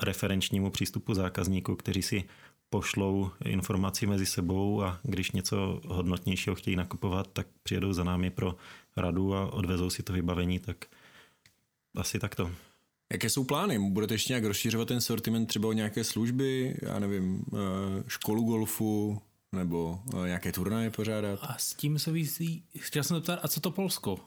referenčnímu 0.03 0.71
přístupu 0.71 1.15
zákazníků, 1.15 1.77
kteří 1.77 2.03
si 2.03 2.25
pošlou 2.75 3.31
informaci 3.45 4.07
mezi 4.07 4.27
sebou 4.27 4.83
a 4.83 5.01
když 5.03 5.33
něco 5.33 5.81
hodnotnějšího 5.87 6.57
chtějí 6.57 6.77
nakupovat, 6.77 7.29
tak 7.33 7.47
přijedou 7.63 7.93
za 7.93 8.05
námi 8.05 8.31
pro 8.31 8.57
radu 8.97 9.35
a 9.35 9.53
odvezou 9.53 9.91
si 9.91 10.03
to 10.03 10.13
vybavení, 10.13 10.59
tak 10.59 10.77
asi 11.97 12.19
takto. 12.19 12.51
Jaké 13.13 13.31
jsou 13.31 13.45
plány? 13.45 13.79
Budete 13.79 14.15
ještě 14.15 14.33
nějak 14.33 14.45
rozšiřovat 14.45 14.89
ten 14.89 15.01
sortiment 15.01 15.49
třeba 15.49 15.69
o 15.69 15.73
nějaké 15.73 16.05
služby, 16.05 16.77
já 16.83 16.99
nevím, 16.99 17.45
eh, 17.53 18.05
školu 18.09 18.43
golfu, 18.43 19.23
nebo 19.53 19.99
eh, 20.15 20.27
nějaké 20.27 20.53
turnaje 20.53 20.91
pořádat? 20.91 21.39
A 21.43 21.59
s 21.59 21.75
tím 21.75 21.99
souvisí, 21.99 22.65
chtěl 22.79 23.03
jsem 23.03 23.23
ptát, 23.23 23.39
a 23.43 23.49
co 23.49 23.61
to 23.61 23.71
Polsko? 23.71 24.19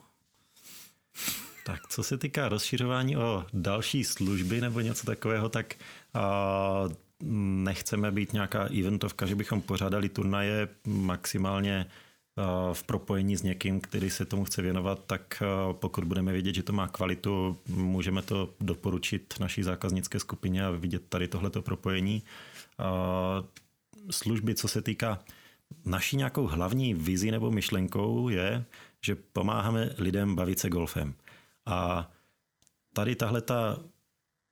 Tak 1.66 1.88
co 1.88 2.02
se 2.02 2.18
týká 2.18 2.48
rozšiřování 2.48 3.16
o 3.16 3.44
další 3.52 4.04
služby 4.04 4.60
nebo 4.60 4.80
něco 4.80 5.06
takového, 5.06 5.48
tak 5.48 5.74
uh, 6.14 6.92
nechceme 7.22 8.10
být 8.10 8.32
nějaká 8.32 8.64
eventovka, 8.64 9.26
že 9.26 9.34
bychom 9.34 9.60
pořádali 9.60 10.08
turnaje 10.08 10.68
maximálně 10.86 11.86
eh, 11.86 12.42
v 12.74 12.82
propojení 12.82 13.36
s 13.36 13.42
někým, 13.42 13.80
který 13.80 14.10
se 14.10 14.24
tomu 14.24 14.44
chce 14.44 14.62
věnovat, 14.62 15.04
tak 15.06 15.42
eh, 15.42 15.46
pokud 15.72 16.04
budeme 16.04 16.32
vědět, 16.32 16.54
že 16.54 16.62
to 16.62 16.72
má 16.72 16.88
kvalitu, 16.88 17.58
můžeme 17.68 18.22
to 18.22 18.54
doporučit 18.60 19.34
naší 19.40 19.62
zákaznické 19.62 20.20
skupině 20.20 20.66
a 20.66 20.70
vidět 20.70 21.02
tady 21.08 21.28
tohleto 21.28 21.62
propojení. 21.62 22.22
Eh, 22.80 23.44
služby, 24.10 24.54
co 24.54 24.68
se 24.68 24.82
týká 24.82 25.18
naší 25.84 26.16
nějakou 26.16 26.46
hlavní 26.46 26.94
vizi 26.94 27.30
nebo 27.30 27.50
myšlenkou 27.50 28.28
je, 28.28 28.64
že 29.00 29.14
pomáháme 29.14 29.90
lidem 29.98 30.36
bavit 30.36 30.58
se 30.58 30.68
golfem. 30.68 31.14
A 31.66 32.10
tady 32.92 33.16
tahle 33.16 33.40
ta 33.40 33.78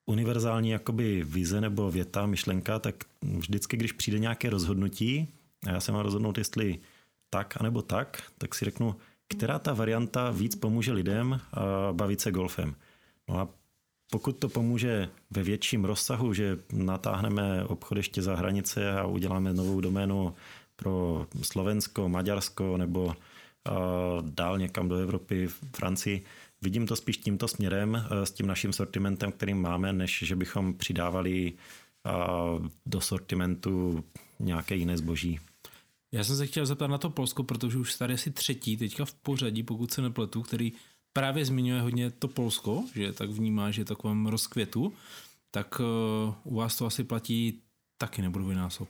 univerzální 0.06 0.70
jakoby 0.70 1.24
vize 1.24 1.60
nebo 1.60 1.90
věta, 1.90 2.26
myšlenka, 2.26 2.78
tak 2.78 2.94
vždycky, 3.22 3.76
když 3.76 3.92
přijde 3.92 4.18
nějaké 4.18 4.50
rozhodnutí, 4.50 5.28
a 5.66 5.70
já 5.70 5.80
se 5.80 5.92
mám 5.92 6.00
rozhodnout, 6.00 6.38
jestli 6.38 6.78
tak 7.30 7.60
anebo 7.60 7.82
tak, 7.82 8.22
tak 8.38 8.54
si 8.54 8.64
řeknu, 8.64 8.96
která 9.28 9.58
ta 9.58 9.74
varianta 9.74 10.30
víc 10.30 10.54
pomůže 10.54 10.92
lidem 10.92 11.40
bavit 11.92 12.20
se 12.20 12.32
golfem. 12.32 12.74
No 13.28 13.38
a 13.38 13.48
pokud 14.10 14.32
to 14.38 14.48
pomůže 14.48 15.08
ve 15.30 15.42
větším 15.42 15.84
rozsahu, 15.84 16.32
že 16.32 16.58
natáhneme 16.72 17.64
obchod 17.64 17.96
ještě 17.96 18.22
za 18.22 18.36
hranice 18.36 18.92
a 18.92 19.06
uděláme 19.06 19.54
novou 19.54 19.80
doménu 19.80 20.34
pro 20.76 21.26
Slovensko, 21.42 22.08
Maďarsko 22.08 22.76
nebo 22.76 23.14
dál 24.22 24.58
někam 24.58 24.88
do 24.88 24.96
Evropy, 24.96 25.48
Francii, 25.76 26.24
Vidím 26.62 26.86
to 26.86 26.96
spíš 26.96 27.16
tímto 27.16 27.48
směrem 27.48 27.96
eh, 27.96 28.26
s 28.26 28.30
tím 28.30 28.46
naším 28.46 28.72
sortimentem, 28.72 29.32
kterým 29.32 29.60
máme, 29.60 29.92
než 29.92 30.22
že 30.26 30.36
bychom 30.36 30.74
přidávali 30.74 31.52
eh, 31.52 32.10
do 32.86 33.00
sortimentu 33.00 34.04
nějaké 34.38 34.74
jiné 34.74 34.96
zboží. 34.96 35.40
Já 36.12 36.24
jsem 36.24 36.36
se 36.36 36.46
chtěl 36.46 36.66
zeptat 36.66 36.86
na 36.86 36.98
to 36.98 37.10
Polsko, 37.10 37.42
protože 37.42 37.78
už 37.78 37.94
tady 37.94 38.14
asi 38.14 38.30
třetí 38.30 38.76
teďka 38.76 39.04
v 39.04 39.14
pořadí, 39.14 39.62
pokud 39.62 39.92
se 39.92 40.02
nepletu, 40.02 40.42
který 40.42 40.72
právě 41.12 41.44
zmiňuje 41.44 41.80
hodně 41.80 42.10
to 42.10 42.28
Polsko, 42.28 42.84
že 42.94 43.12
tak 43.12 43.30
vnímá, 43.30 43.70
že 43.70 43.80
je 43.80 43.84
takovém 43.84 44.26
rozkvětu, 44.26 44.92
tak 45.50 45.80
uh, 45.80 46.34
u 46.44 46.54
vás 46.54 46.76
to 46.76 46.86
asi 46.86 47.04
platí 47.04 47.60
taky 47.98 48.22
nebo 48.22 48.38
dvojnásob. 48.38 48.88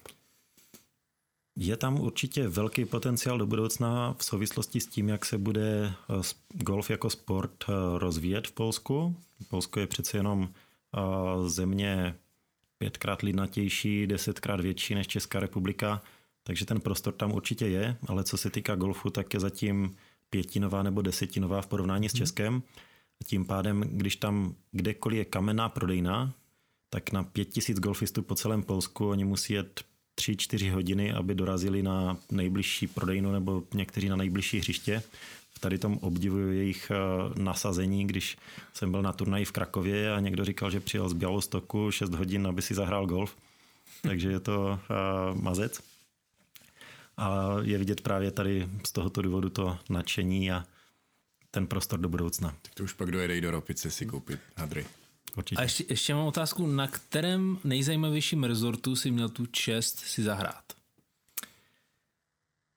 Je 1.56 1.76
tam 1.76 2.00
určitě 2.00 2.48
velký 2.48 2.84
potenciál 2.84 3.38
do 3.38 3.46
budoucna 3.46 4.14
v 4.18 4.24
souvislosti 4.24 4.80
s 4.80 4.86
tím, 4.86 5.08
jak 5.08 5.24
se 5.24 5.38
bude 5.38 5.86
eh, 5.86 6.22
golf 6.52 6.90
jako 6.90 7.10
sport 7.10 7.64
eh, 7.68 7.72
rozvíjet 7.98 8.48
v 8.48 8.52
Polsku. 8.52 9.16
Polsko 9.48 9.80
je 9.80 9.86
přece 9.86 10.16
jenom 10.16 10.48
země 11.46 12.14
pětkrát 12.78 13.22
lidnatější, 13.22 14.06
desetkrát 14.06 14.60
větší 14.60 14.94
než 14.94 15.06
Česká 15.06 15.40
republika, 15.40 16.02
takže 16.42 16.66
ten 16.66 16.80
prostor 16.80 17.14
tam 17.14 17.32
určitě 17.32 17.66
je, 17.66 17.96
ale 18.06 18.24
co 18.24 18.36
se 18.36 18.50
týká 18.50 18.74
golfu, 18.74 19.10
tak 19.10 19.34
je 19.34 19.40
zatím 19.40 19.96
pětinová 20.30 20.82
nebo 20.82 21.02
desetinová 21.02 21.62
v 21.62 21.66
porovnání 21.66 22.08
s 22.08 22.12
hmm. 22.12 22.18
Českem. 22.18 22.62
Tím 23.24 23.44
pádem, 23.44 23.80
když 23.80 24.16
tam 24.16 24.54
kdekoliv 24.72 25.18
je 25.18 25.24
kamenná 25.24 25.68
prodejna, 25.68 26.32
tak 26.90 27.12
na 27.12 27.22
pět 27.22 27.44
tisíc 27.44 27.80
golfistů 27.80 28.22
po 28.22 28.34
celém 28.34 28.62
Polsku 28.62 29.08
oni 29.08 29.24
musí 29.24 29.52
jet 29.52 29.84
3-4 30.20 30.70
hodiny, 30.70 31.12
aby 31.12 31.34
dorazili 31.34 31.82
na 31.82 32.16
nejbližší 32.30 32.86
prodejnu 32.86 33.32
nebo 33.32 33.62
někteří 33.74 34.08
na 34.08 34.16
nejbližší 34.16 34.58
hřiště. 34.58 35.02
V 35.50 35.58
tady 35.58 35.78
tom 35.78 35.98
obdivuju 35.98 36.52
jejich 36.52 36.90
eh, 36.90 37.42
nasazení, 37.42 38.06
když 38.06 38.36
jsem 38.74 38.90
byl 38.90 39.02
na 39.02 39.12
turnaji 39.12 39.44
v 39.44 39.52
Krakově 39.52 40.12
a 40.12 40.20
někdo 40.20 40.44
říkal, 40.44 40.70
že 40.70 40.80
přijel 40.80 41.08
z 41.08 41.12
Bělostoku 41.12 41.90
6 41.90 42.14
hodin, 42.14 42.46
aby 42.46 42.62
si 42.62 42.74
zahrál 42.74 43.06
golf. 43.06 43.36
Takže 44.02 44.30
je 44.30 44.40
to 44.40 44.80
uh, 44.90 45.42
mazec. 45.42 45.80
A 47.16 47.56
je 47.62 47.78
vidět 47.78 48.00
právě 48.00 48.30
tady 48.30 48.68
z 48.84 48.92
tohoto 48.92 49.22
důvodu 49.22 49.50
to 49.50 49.78
nadšení 49.90 50.52
a 50.52 50.64
ten 51.50 51.66
prostor 51.66 52.00
do 52.00 52.08
budoucna. 52.08 52.54
Tak 52.62 52.74
to 52.74 52.84
už 52.84 52.92
pak 52.92 53.10
dojede 53.10 53.36
i 53.36 53.40
do 53.40 53.50
Ropice 53.50 53.90
si 53.90 54.06
koupit 54.06 54.40
hadry. 54.56 54.86
Určitě. 55.36 55.60
A 55.60 55.62
ještě, 55.62 55.84
ještě 55.88 56.14
mám 56.14 56.26
otázku, 56.26 56.66
na 56.66 56.86
kterém 56.86 57.58
nejzajímavějším 57.64 58.44
rezortu 58.44 58.96
si 58.96 59.10
měl 59.10 59.28
tu 59.28 59.46
čest 59.46 59.98
si 59.98 60.22
zahrát? 60.22 60.64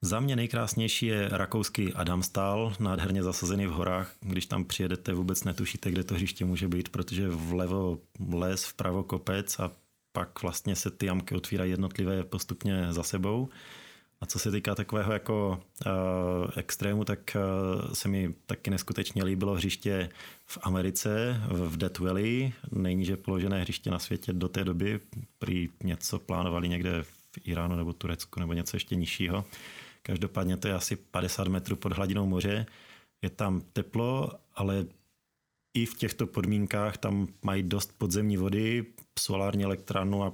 Za 0.01 0.19
mě 0.19 0.35
nejkrásnější 0.35 1.05
je 1.05 1.29
rakouský 1.31 1.93
Adamstal, 1.93 2.73
nádherně 2.79 3.23
zasazený 3.23 3.67
v 3.67 3.71
horách. 3.71 4.15
Když 4.19 4.45
tam 4.45 4.65
přijedete, 4.65 5.13
vůbec 5.13 5.43
netušíte, 5.43 5.91
kde 5.91 6.03
to 6.03 6.15
hřiště 6.15 6.45
může 6.45 6.67
být, 6.67 6.89
protože 6.89 7.29
vlevo 7.29 7.99
les, 8.33 8.65
vpravo 8.65 9.03
kopec 9.03 9.59
a 9.59 9.71
pak 10.11 10.41
vlastně 10.41 10.75
se 10.75 10.91
ty 10.91 11.05
jamky 11.05 11.35
otvírají 11.35 11.71
jednotlivé 11.71 12.23
postupně 12.23 12.93
za 12.93 13.03
sebou. 13.03 13.49
A 14.21 14.25
co 14.25 14.39
se 14.39 14.51
týká 14.51 14.75
takového 14.75 15.13
jako 15.13 15.61
uh, 15.85 15.91
extrému, 16.55 17.03
tak 17.05 17.19
uh, 17.35 17.93
se 17.93 18.07
mi 18.07 18.33
taky 18.45 18.69
neskutečně 18.69 19.23
líbilo 19.23 19.55
hřiště 19.55 20.09
v 20.45 20.57
Americe, 20.61 21.41
v 21.47 21.77
Death 21.77 21.99
Valley, 21.99 22.53
nejníže 22.71 23.17
položené 23.17 23.61
hřiště 23.61 23.91
na 23.91 23.99
světě 23.99 24.33
do 24.33 24.49
té 24.49 24.63
doby. 24.63 24.99
Prý 25.37 25.69
něco 25.83 26.19
plánovali 26.19 26.69
někde 26.69 27.03
v 27.03 27.39
Iránu 27.43 27.75
nebo 27.75 27.93
Turecku 27.93 28.39
nebo 28.39 28.53
něco 28.53 28.75
ještě 28.75 28.95
nižšího. 28.95 29.45
Každopádně 30.01 30.57
to 30.57 30.67
je 30.67 30.73
asi 30.73 30.95
50 30.95 31.47
metrů 31.47 31.75
pod 31.75 31.93
hladinou 31.93 32.25
moře. 32.25 32.65
Je 33.21 33.29
tam 33.29 33.61
teplo, 33.73 34.31
ale 34.55 34.85
i 35.73 35.85
v 35.85 35.97
těchto 35.97 36.27
podmínkách 36.27 36.97
tam 36.97 37.27
mají 37.43 37.63
dost 37.63 37.97
podzemní 37.97 38.37
vody, 38.37 38.85
solární 39.19 39.63
elektrárnu 39.63 40.23
a 40.23 40.33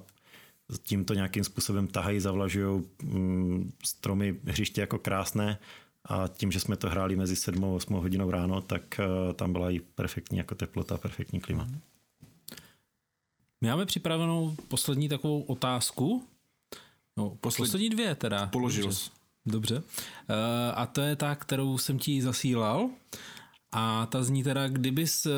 tím 0.83 1.05
to 1.05 1.13
nějakým 1.13 1.43
způsobem 1.43 1.87
tahají, 1.87 2.19
zavlažují 2.19 2.83
mm, 3.03 3.71
stromy 3.83 4.39
hřiště 4.45 4.81
jako 4.81 4.99
krásné 4.99 5.59
a 6.05 6.27
tím, 6.27 6.51
že 6.51 6.59
jsme 6.59 6.75
to 6.75 6.89
hráli 6.89 7.15
mezi 7.15 7.35
7 7.35 7.65
a 7.65 7.67
8 7.67 7.93
hodinou 7.93 8.31
ráno, 8.31 8.61
tak 8.61 8.99
eh, 8.99 9.33
tam 9.33 9.51
byla 9.51 9.71
i 9.71 9.79
perfektní 9.79 10.37
jako 10.37 10.55
teplota, 10.55 10.97
perfektní 10.97 11.39
klima. 11.39 11.67
My 13.61 13.69
máme 13.69 13.85
připravenou 13.85 14.55
poslední 14.67 15.09
takovou 15.09 15.41
otázku. 15.41 16.23
No, 17.17 17.29
poslední, 17.29 17.67
poslední 17.67 17.89
dvě 17.89 18.15
teda. 18.15 18.47
Položil 18.47 18.93
jsi. 18.93 19.09
Dobře. 19.45 19.75
Uh, 19.77 19.83
a 20.75 20.85
to 20.85 21.01
je 21.01 21.15
ta, 21.15 21.35
kterou 21.35 21.77
jsem 21.77 21.99
ti 21.99 22.21
zasílal. 22.21 22.89
A 23.71 24.05
ta 24.05 24.23
zní 24.23 24.43
teda, 24.43 24.67
kdybys 24.67 25.25
uh, 25.25 25.31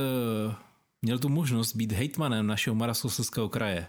měl 1.01 1.19
tu 1.19 1.29
možnost 1.29 1.75
být 1.75 1.91
hejtmanem 1.91 2.47
našeho 2.47 2.75
Moravskoslezského 2.75 3.49
kraje 3.49 3.87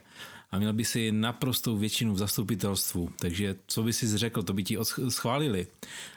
a 0.50 0.58
měl 0.58 0.72
by 0.72 0.84
si 0.84 1.12
naprostou 1.12 1.76
většinu 1.76 2.14
v 2.14 2.18
zastupitelstvu, 2.18 3.10
takže 3.18 3.56
co 3.66 3.82
by 3.82 3.92
si 3.92 4.18
řekl, 4.18 4.42
to 4.42 4.52
by 4.52 4.64
ti 4.64 4.76
schválili. 5.08 5.66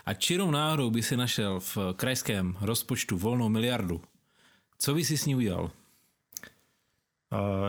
A 0.06 0.14
čirou 0.14 0.52
náhodou 0.52 0.90
by 0.90 1.04
si 1.04 1.18
našel 1.18 1.60
v 1.60 1.78
krajském 1.96 2.58
rozpočtu 2.62 3.18
volnou 3.18 3.50
miliardu. 3.50 4.02
Co 4.80 4.94
by 4.94 5.06
si 5.06 5.18
s 5.18 5.26
ní 5.26 5.36
udělal? 5.36 5.72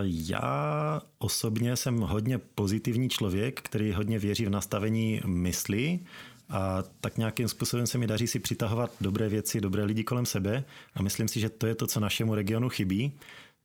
Já 0.02 1.02
osobně 1.18 1.76
jsem 1.76 1.98
hodně 1.98 2.38
pozitivní 2.38 3.08
člověk, 3.08 3.60
který 3.62 3.92
hodně 3.92 4.18
věří 4.18 4.46
v 4.46 4.50
nastavení 4.50 5.20
mysli 5.26 6.00
a 6.48 6.82
tak 7.00 7.18
nějakým 7.18 7.48
způsobem 7.48 7.86
se 7.86 7.98
mi 7.98 8.06
daří 8.06 8.26
si 8.26 8.38
přitahovat 8.38 8.90
dobré 9.00 9.28
věci, 9.28 9.60
dobré 9.60 9.84
lidi 9.84 10.04
kolem 10.04 10.26
sebe 10.26 10.64
a 10.94 11.02
myslím 11.02 11.28
si, 11.28 11.40
že 11.40 11.48
to 11.48 11.66
je 11.66 11.74
to, 11.74 11.86
co 11.86 12.00
našemu 12.00 12.34
regionu 12.34 12.68
chybí 12.68 13.12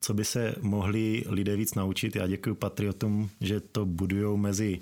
co 0.01 0.13
by 0.13 0.25
se 0.25 0.55
mohli 0.61 1.23
lidé 1.29 1.55
víc 1.55 1.75
naučit. 1.75 2.15
Já 2.15 2.27
děkuji 2.27 2.55
patriotům, 2.55 3.29
že 3.41 3.59
to 3.59 3.85
budují 3.85 4.37
mezi 4.37 4.79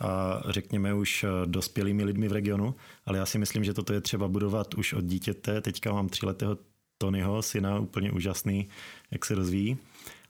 a 0.00 0.42
řekněme 0.48 0.94
už 0.94 1.24
dospělými 1.44 2.04
lidmi 2.04 2.28
v 2.28 2.32
regionu, 2.32 2.74
ale 3.06 3.18
já 3.18 3.26
si 3.26 3.38
myslím, 3.38 3.64
že 3.64 3.74
toto 3.74 3.92
je 3.92 4.00
třeba 4.00 4.28
budovat 4.28 4.74
už 4.74 4.92
od 4.92 5.04
dítěte. 5.04 5.60
Teďka 5.60 5.92
mám 5.92 6.08
tříletého 6.08 6.58
Tonyho, 6.98 7.42
syna, 7.42 7.78
úplně 7.78 8.12
úžasný, 8.12 8.68
jak 9.10 9.24
se 9.24 9.34
rozvíjí. 9.34 9.78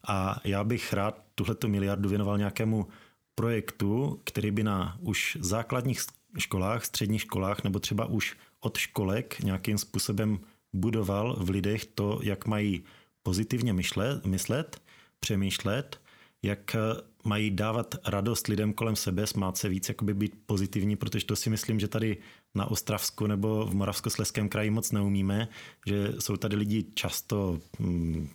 A 0.08 0.40
já 0.44 0.64
bych 0.64 0.92
rád 0.92 1.22
tuhleto 1.34 1.68
miliardu 1.68 2.08
věnoval 2.08 2.38
nějakému 2.38 2.86
projektu, 3.34 4.20
který 4.24 4.50
by 4.50 4.64
na 4.64 4.96
už 5.00 5.38
základních 5.40 6.00
školách, 6.38 6.84
středních 6.84 7.20
školách 7.20 7.64
nebo 7.64 7.78
třeba 7.78 8.06
už 8.06 8.36
od 8.60 8.78
školek 8.78 9.40
nějakým 9.40 9.78
způsobem 9.78 10.38
budoval 10.72 11.36
v 11.40 11.50
lidech 11.50 11.86
to, 11.86 12.20
jak 12.22 12.46
mají 12.46 12.84
pozitivně 13.26 13.72
myšlet, 13.72 14.26
myslet, 14.26 14.80
přemýšlet, 15.20 16.00
jak 16.42 16.74
eh, 16.74 16.78
mají 17.24 17.50
dávat 17.50 17.94
radost 18.06 18.46
lidem 18.46 18.72
kolem 18.72 18.96
sebe, 18.96 19.26
smát 19.26 19.56
se 19.56 19.68
víc, 19.68 19.88
jakoby 19.88 20.14
být 20.14 20.34
pozitivní, 20.46 20.96
protože 20.96 21.26
to 21.26 21.36
si 21.36 21.50
myslím, 21.50 21.80
že 21.80 21.88
tady 21.88 22.16
na 22.54 22.70
Ostravsku 22.70 23.26
nebo 23.26 23.66
v 23.66 23.74
Moravskosleském 23.74 24.48
kraji 24.48 24.70
moc 24.70 24.92
neumíme, 24.92 25.48
že 25.86 26.12
jsou 26.18 26.36
tady 26.36 26.56
lidi 26.56 26.84
často 26.94 27.58
mm, 27.78 28.28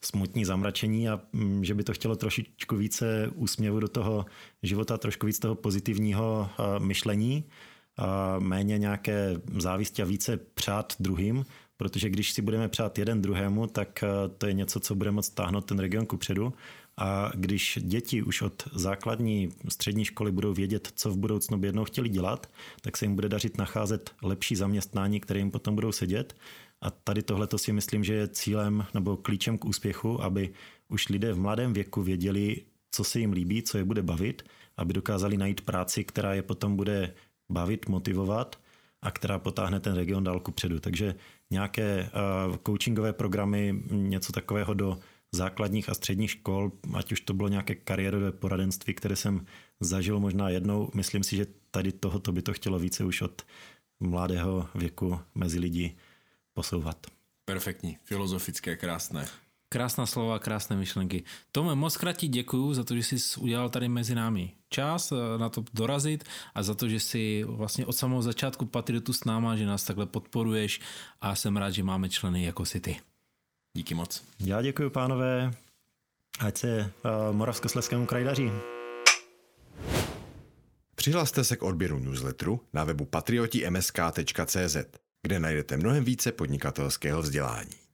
smutní, 0.00 0.44
zamračení 0.44 1.08
a 1.08 1.20
mm, 1.32 1.64
že 1.64 1.74
by 1.74 1.84
to 1.84 1.92
chtělo 1.92 2.16
trošičku 2.16 2.76
více 2.76 3.28
úsměvu 3.34 3.80
do 3.80 3.88
toho 3.88 4.26
života, 4.62 4.98
trošku 4.98 5.26
víc 5.26 5.38
toho 5.38 5.54
pozitivního 5.54 6.48
uh, 6.58 6.84
myšlení, 6.84 7.44
a 7.98 8.38
méně 8.38 8.78
nějaké 8.78 9.40
závisti 9.58 10.02
a 10.02 10.04
více 10.04 10.36
přát 10.36 10.96
druhým, 11.00 11.44
protože 11.78 12.10
když 12.10 12.32
si 12.32 12.42
budeme 12.42 12.68
přát 12.68 12.98
jeden 12.98 13.22
druhému, 13.22 13.66
tak 13.66 14.02
eh, 14.02 14.08
to 14.38 14.46
je 14.46 14.52
něco, 14.52 14.80
co 14.80 14.94
bude 14.94 15.10
moct 15.10 15.30
táhnout 15.30 15.64
ten 15.64 15.78
region 15.78 16.06
ku 16.06 16.16
předu. 16.16 16.52
A 16.96 17.30
když 17.34 17.78
děti 17.82 18.22
už 18.22 18.42
od 18.42 18.68
základní 18.72 19.48
střední 19.68 20.04
školy 20.04 20.32
budou 20.32 20.54
vědět, 20.54 20.92
co 20.94 21.10
v 21.10 21.16
budoucnu 21.16 21.58
by 21.58 21.68
jednou 21.68 21.84
chtěli 21.84 22.08
dělat, 22.08 22.50
tak 22.80 22.96
se 22.96 23.04
jim 23.04 23.14
bude 23.14 23.28
dařit 23.28 23.58
nacházet 23.58 24.10
lepší 24.22 24.56
zaměstnání, 24.56 25.20
které 25.20 25.40
jim 25.40 25.50
potom 25.50 25.74
budou 25.74 25.92
sedět. 25.92 26.36
A 26.80 26.90
tady 26.90 27.22
tohle 27.22 27.46
to 27.46 27.58
si 27.58 27.72
myslím, 27.72 28.04
že 28.04 28.14
je 28.14 28.28
cílem 28.28 28.84
nebo 28.94 29.16
klíčem 29.16 29.58
k 29.58 29.64
úspěchu, 29.64 30.22
aby 30.22 30.50
už 30.88 31.08
lidé 31.08 31.32
v 31.32 31.38
mladém 31.38 31.72
věku 31.72 32.02
věděli, 32.02 32.62
co 32.90 33.04
se 33.04 33.20
jim 33.20 33.32
líbí, 33.32 33.62
co 33.62 33.78
je 33.78 33.84
bude 33.84 34.02
bavit, 34.02 34.42
aby 34.76 34.92
dokázali 34.92 35.36
najít 35.36 35.60
práci, 35.60 36.04
která 36.04 36.34
je 36.34 36.42
potom 36.42 36.76
bude 36.76 37.14
bavit, 37.50 37.88
motivovat 37.88 38.58
a 39.02 39.10
která 39.10 39.38
potáhne 39.38 39.80
ten 39.80 39.94
region 39.94 40.24
dál 40.24 40.40
ku 40.40 40.52
předu. 40.52 40.80
Takže 40.80 41.14
nějaké 41.50 42.10
uh, 42.48 42.56
coachingové 42.66 43.12
programy, 43.12 43.82
něco 43.90 44.32
takového 44.32 44.74
do 44.74 44.98
základních 45.32 45.88
a 45.88 45.94
středních 45.94 46.30
škol, 46.30 46.72
ať 46.94 47.12
už 47.12 47.20
to 47.20 47.34
bylo 47.34 47.48
nějaké 47.48 47.74
kariérové 47.74 48.32
poradenství, 48.32 48.94
které 48.94 49.16
jsem 49.16 49.46
zažil 49.80 50.20
možná 50.20 50.48
jednou. 50.48 50.90
Myslím 50.94 51.22
si, 51.22 51.36
že 51.36 51.46
tady 51.70 51.92
tohoto 51.92 52.32
by 52.32 52.42
to 52.42 52.52
chtělo 52.52 52.78
více 52.78 53.04
už 53.04 53.22
od 53.22 53.42
mladého 54.00 54.68
věku 54.74 55.20
mezi 55.34 55.58
lidi 55.58 55.96
posouvat. 56.52 57.06
Perfektní, 57.44 57.98
filozofické, 58.04 58.76
krásné. 58.76 59.26
Krásná 59.68 60.06
slova, 60.06 60.38
krásné 60.38 60.76
myšlenky. 60.76 61.24
Tome, 61.52 61.74
moc 61.74 61.96
krát 61.96 62.16
ti 62.16 62.28
děkuju 62.28 62.74
za 62.74 62.84
to, 62.84 62.96
že 62.96 63.02
jsi 63.02 63.40
udělal 63.40 63.68
tady 63.68 63.88
mezi 63.88 64.14
námi 64.14 64.52
čas 64.68 65.12
eh, 65.12 65.38
na 65.38 65.48
to 65.48 65.64
dorazit 65.74 66.24
a 66.54 66.62
za 66.62 66.74
to, 66.74 66.88
že 66.88 67.00
jsi 67.00 67.44
vlastně 67.44 67.86
od 67.86 67.92
samého 67.92 68.22
začátku 68.22 68.66
Patriotu 68.66 69.12
s 69.12 69.24
náma, 69.24 69.56
že 69.56 69.66
nás 69.66 69.84
takhle 69.84 70.06
podporuješ 70.06 70.80
a 71.20 71.34
jsem 71.34 71.56
rád, 71.56 71.70
že 71.70 71.82
máme 71.82 72.08
členy 72.08 72.44
jako 72.44 72.64
si 72.64 72.80
ty. 72.80 72.96
Díky 73.74 73.94
moc. 73.94 74.24
Já 74.40 74.62
děkuji, 74.62 74.90
pánové. 74.90 75.52
Ať 76.40 76.56
se 76.56 76.92
uh, 77.04 77.36
Moravskoslezskému 77.36 78.06
kraji 78.06 78.24
daří. 78.24 78.50
Přihlaste 80.94 81.44
se 81.44 81.56
k 81.56 81.62
odběru 81.62 81.98
newsletteru 81.98 82.60
na 82.72 82.84
webu 82.84 83.04
patrioti.msk.cz, 83.04 84.76
kde 85.22 85.40
najdete 85.40 85.76
mnohem 85.76 86.04
více 86.04 86.32
podnikatelského 86.32 87.22
vzdělání. 87.22 87.87